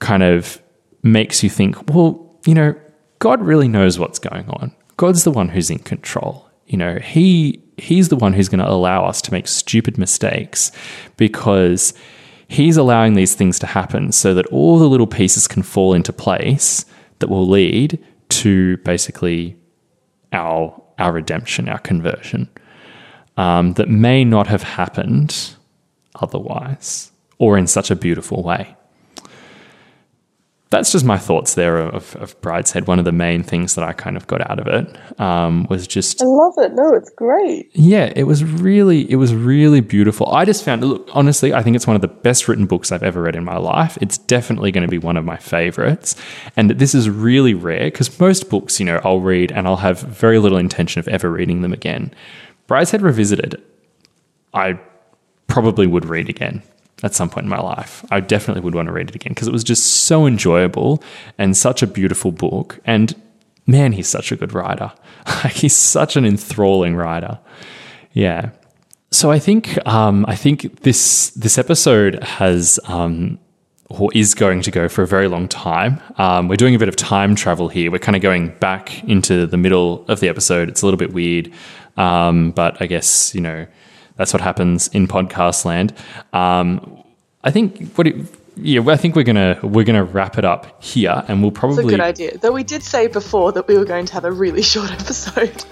kind 0.02 0.24
of 0.24 0.62
makes 1.04 1.42
you 1.44 1.50
think, 1.50 1.90
well, 1.90 2.38
you 2.46 2.54
know, 2.54 2.76
God 3.20 3.42
really 3.42 3.70
knows 3.70 3.98
what's 3.98 4.20
going 4.20 4.50
on. 4.50 4.76
God's 4.98 5.24
the 5.24 5.32
one 5.32 5.50
who's 5.50 5.70
in 5.70 5.80
control. 5.80 6.50
You 6.66 6.78
know, 6.78 6.96
he 6.98 7.64
he's 7.78 8.10
the 8.10 8.16
one 8.16 8.34
who's 8.34 8.50
going 8.50 8.60
to 8.60 8.70
allow 8.70 9.06
us 9.06 9.22
to 9.22 9.32
make 9.32 9.48
stupid 9.48 9.98
mistakes 9.98 10.72
because 11.18 11.94
he's 12.48 12.78
allowing 12.78 13.14
these 13.14 13.34
things 13.34 13.58
to 13.60 13.66
happen 13.68 14.12
so 14.12 14.34
that 14.34 14.46
all 14.48 14.78
the 14.78 14.90
little 14.90 15.08
pieces 15.08 15.48
can 15.48 15.64
fall 15.64 15.94
into 15.94 16.14
place 16.14 16.86
that 17.20 17.30
will 17.30 17.48
lead 17.48 17.98
to 18.30 18.78
basically 18.78 19.56
our 20.34 20.82
our 21.00 21.14
redemption, 21.14 21.68
our 21.70 21.80
conversion, 21.80 22.50
um, 23.38 23.74
that 23.74 23.90
may 23.90 24.24
not 24.24 24.48
have 24.48 24.64
happened 24.64 25.56
otherwise 26.16 27.12
or 27.38 27.58
in 27.58 27.66
such 27.68 27.90
a 27.90 27.96
beautiful 27.96 28.44
way. 28.44 28.76
That's 30.72 30.90
just 30.90 31.04
my 31.04 31.18
thoughts 31.18 31.56
there 31.56 31.78
of, 31.78 32.16
of 32.16 32.40
Brideshead. 32.40 32.88
One 32.88 32.98
of 32.98 33.04
the 33.04 33.12
main 33.12 33.44
things 33.44 33.76
that 33.76 33.84
I 33.84 33.92
kind 33.92 34.16
of 34.16 34.26
got 34.26 34.50
out 34.50 34.58
of 34.58 34.68
it 34.68 35.20
um, 35.20 35.68
was 35.70 35.86
just 35.86 36.22
I 36.22 36.26
love 36.26 36.54
it. 36.60 36.72
No, 36.74 36.94
it's 36.96 37.10
great. 37.10 37.70
yeah, 37.74 38.12
it 38.16 38.24
was 38.24 38.44
really, 38.46 39.10
it 39.12 39.18
was 39.18 39.36
really 39.36 39.82
beautiful. 39.82 40.28
I 40.34 40.46
just 40.46 40.64
found, 40.64 40.82
look, 40.82 41.10
honestly, 41.12 41.54
I 41.54 41.62
think 41.62 41.76
it's 41.76 41.88
one 41.88 41.98
of 41.98 42.02
the 42.02 42.08
best 42.08 42.48
written 42.48 42.68
books 42.68 42.90
I've 42.90 43.04
ever 43.04 43.22
read 43.22 43.36
in 43.36 43.44
my 43.44 43.58
life. 43.58 43.98
It's 44.00 44.18
definitely 44.18 44.72
going 44.72 44.88
to 44.88 44.90
be 44.90 44.98
one 44.98 45.18
of 45.18 45.26
my 45.26 45.36
favorites. 45.36 46.16
And 46.56 46.72
this 46.72 46.96
is 46.96 47.10
really 47.10 47.54
rare 47.54 47.86
because 47.92 48.18
most 48.18 48.50
books, 48.50 48.80
you 48.80 48.86
know, 48.86 49.02
I'll 49.04 49.20
read 49.20 49.52
and 49.52 49.68
I'll 49.68 49.76
have 49.76 50.00
very 50.00 50.40
little 50.40 50.58
intention 50.58 51.02
of 51.02 51.08
ever 51.10 51.30
reading 51.30 51.64
them 51.64 51.74
again. 51.74 52.14
Brideshead 52.68 53.02
Revisited, 53.02 53.62
I 54.54 54.80
probably 55.48 55.86
would 55.86 56.06
read 56.06 56.30
again 56.30 56.64
at 57.04 57.16
some 57.16 57.30
point 57.30 57.46
in 57.46 57.50
my 57.50 57.60
life. 57.60 58.06
I 58.12 58.20
definitely 58.20 58.62
would 58.62 58.76
want 58.76 58.88
to 58.88 58.92
read 58.92 59.10
it 59.10 59.16
again 59.16 59.34
because 59.34 59.48
it 59.48 59.54
was 59.54 59.64
just 59.64 60.06
so 60.06 60.26
enjoyable 60.26 61.04
and 61.38 61.56
such 61.56 61.82
a 61.82 61.88
beautiful 61.88 62.32
book. 62.32 62.80
And 62.86 63.16
man, 63.66 63.94
he's 63.94 64.08
such 64.08 64.32
a 64.32 64.36
good 64.36 64.54
writer. 64.54 64.92
He's 65.52 65.76
such 65.76 66.16
an 66.16 66.26
enthralling 66.26 66.96
writer. 66.96 67.40
Yeah. 68.12 68.50
So 69.12 69.30
I 69.30 69.38
think 69.40 69.78
um, 69.88 70.26
I 70.28 70.36
think 70.36 70.82
this 70.82 71.30
this 71.32 71.58
episode 71.58 72.24
has 72.24 72.80
um, 72.86 73.38
or 73.90 74.10
is 74.14 74.34
going 74.34 74.62
to 74.62 74.72
go 74.72 74.88
for 74.88 75.04
a 75.04 75.08
very 75.08 75.28
long 75.28 75.48
time. 75.48 76.02
Um, 76.18 76.48
we're 76.48 76.56
doing 76.56 76.76
a 76.76 76.80
bit 76.80 76.88
of 76.88 76.96
time 76.96 77.36
travel 77.36 77.68
here. 77.68 77.92
We're 77.92 78.00
kind 78.00 78.16
of 78.16 78.22
going 78.22 78.50
back 78.60 79.04
into 79.04 79.46
the 79.46 79.58
middle 79.58 80.06
of 80.08 80.22
the 80.22 80.30
episode. 80.30 80.70
It's 80.70 80.82
a 80.82 80.86
little 80.86 80.98
bit 80.98 81.14
weird, 81.14 81.52
um, 81.98 82.52
but 82.52 82.82
I 82.82 82.86
guess 82.86 83.36
you 83.36 83.42
know 83.42 83.68
that's 84.16 84.34
what 84.34 84.42
happens 84.42 84.88
in 84.90 85.08
podcast 85.08 85.66
land. 85.66 85.94
Um, 86.34 87.04
I 87.44 87.52
think 87.52 87.94
what 87.96 88.08
it, 88.08 88.16
yeah, 88.58 88.86
I 88.88 88.98
think 88.98 89.16
we're 89.16 89.24
gonna 89.24 89.60
we're 89.64 89.86
gonna 89.86 90.04
wrap 90.04 90.38
it 90.38 90.46
up 90.46 90.84
here, 90.84 91.24
and 91.28 91.42
we'll 91.42 91.50
It's 91.50 91.58
a 91.58 91.60
probably 91.60 91.86
good 91.86 92.00
idea. 92.00 92.38
Though 92.38 92.52
we 92.52 92.64
did 92.64 92.84
say 92.84 93.08
before 93.08 93.52
that 93.54 93.68
we 93.68 93.78
were 93.78 93.86
going 93.86 94.06
to 94.06 94.14
have 94.14 94.26
a 94.26 94.32
really 94.32 94.62
short 94.74 94.92
episode. 94.92 95.64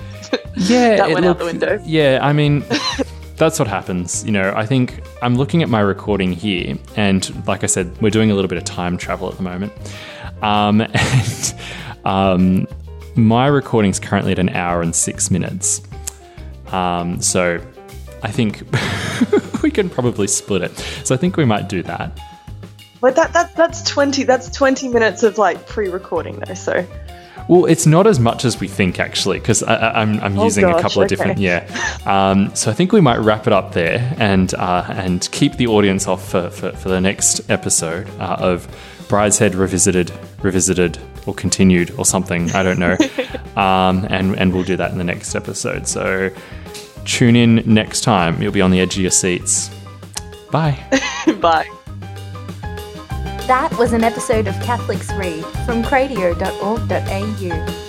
yeah, 0.56 0.96
That 0.98 1.12
went 1.12 1.26
out 1.26 1.40
the 1.40 1.46
window. 1.46 1.82
Yeah, 1.86 2.20
I 2.22 2.34
mean, 2.34 2.64
that's 3.36 3.60
what 3.60 3.68
happens. 3.68 4.24
You 4.26 4.32
know, 4.32 4.54
I 4.56 4.66
think 4.66 5.02
I'm 5.22 5.36
looking 5.36 5.62
at 5.62 5.70
my 5.70 5.82
recording 5.82 6.32
here, 6.32 6.78
and 6.96 7.48
like 7.48 7.64
I 7.64 7.68
said, 7.68 8.02
we're 8.02 8.12
doing 8.12 8.32
a 8.32 8.36
little 8.36 8.50
bit 8.50 8.58
of 8.58 8.64
time 8.64 8.98
travel 8.98 9.30
at 9.30 9.36
the 9.36 9.44
moment. 9.44 9.74
Um, 10.42 10.82
and 10.82 11.56
um, 12.06 12.68
my 13.16 13.48
recording's 13.48 14.00
currently 14.00 14.32
at 14.32 14.40
an 14.40 14.50
hour 14.50 14.82
and 14.82 14.96
six 14.96 15.30
minutes. 15.30 15.82
Um, 16.68 17.22
so 17.22 17.60
I 18.24 18.32
think 18.32 18.64
we 19.64 19.72
can 19.72 19.90
probably 19.90 20.28
split 20.28 20.62
it. 20.62 20.78
So 21.04 21.16
I 21.16 21.18
think 21.18 21.38
we 21.38 21.46
might 21.46 21.70
do 21.70 21.84
that. 21.84 22.20
but 23.02 23.16
that, 23.16 23.34
that 23.34 23.56
that's 23.56 23.82
twenty 23.84 24.24
that's 24.24 24.50
twenty 24.50 24.88
minutes 24.90 25.24
of 25.24 25.38
like 25.38 25.68
pre-recording 25.68 26.40
though. 26.40 26.54
So 26.54 26.86
Well, 27.48 27.66
it's 27.66 27.86
not 27.88 28.06
as 28.08 28.20
much 28.20 28.46
as 28.46 28.60
we 28.60 28.68
think 28.68 29.00
actually, 29.00 29.40
because 29.40 29.64
I'm, 29.64 30.20
I'm 30.20 30.38
Oh, 30.38 30.44
using 30.44 30.66
a 30.66 30.80
couple 30.82 31.02
of 31.02 31.06
okay. 31.06 31.08
different 31.08 31.40
yeah. 31.40 31.66
Um, 32.06 32.54
so 32.56 32.70
I 32.72 32.74
think 32.74 32.92
we 32.92 33.02
might 33.02 33.18
wrap 33.20 33.48
it 33.48 33.54
up 33.54 33.74
there 33.74 34.16
and 34.20 34.54
uh, 34.54 34.86
and 34.90 35.28
keep 35.32 35.56
the 35.56 35.68
audience 35.68 36.08
off 36.08 36.28
for, 36.30 36.50
for, 36.50 36.72
for 36.74 36.90
the 36.90 37.02
next 37.02 37.50
episode 37.50 38.08
uh, 38.20 38.38
of 38.40 38.68
Brideshead 39.08 39.56
revisited, 39.56 40.12
revisited 40.44 41.00
or 41.26 41.34
continued 41.34 41.92
or 41.98 42.06
something. 42.06 42.52
I 42.52 42.62
don't 42.64 42.78
know. 42.80 42.96
um, 43.60 44.06
and 44.10 44.38
and 44.38 44.54
we'll 44.54 44.64
do 44.64 44.78
that 44.78 44.92
in 44.92 44.98
the 45.00 45.04
next 45.04 45.34
episode. 45.36 45.88
So 45.88 46.30
tune 47.06 47.36
in 47.36 47.64
next 47.66 48.02
time. 48.02 48.42
You'll 48.42 48.52
be 48.52 48.62
on 48.62 48.72
the 48.72 48.80
edge 48.80 48.96
of 48.96 49.02
your 49.02 49.12
seats. 49.12 49.70
Bye. 50.52 50.84
bye. 51.42 51.68
That 53.48 53.76
was 53.80 53.94
an 53.94 54.04
episode 54.04 54.48
of 54.48 54.54
Catholics 54.62 55.12
Read 55.14 55.44
from 55.66 55.84
cradio.org.au. 55.84 57.89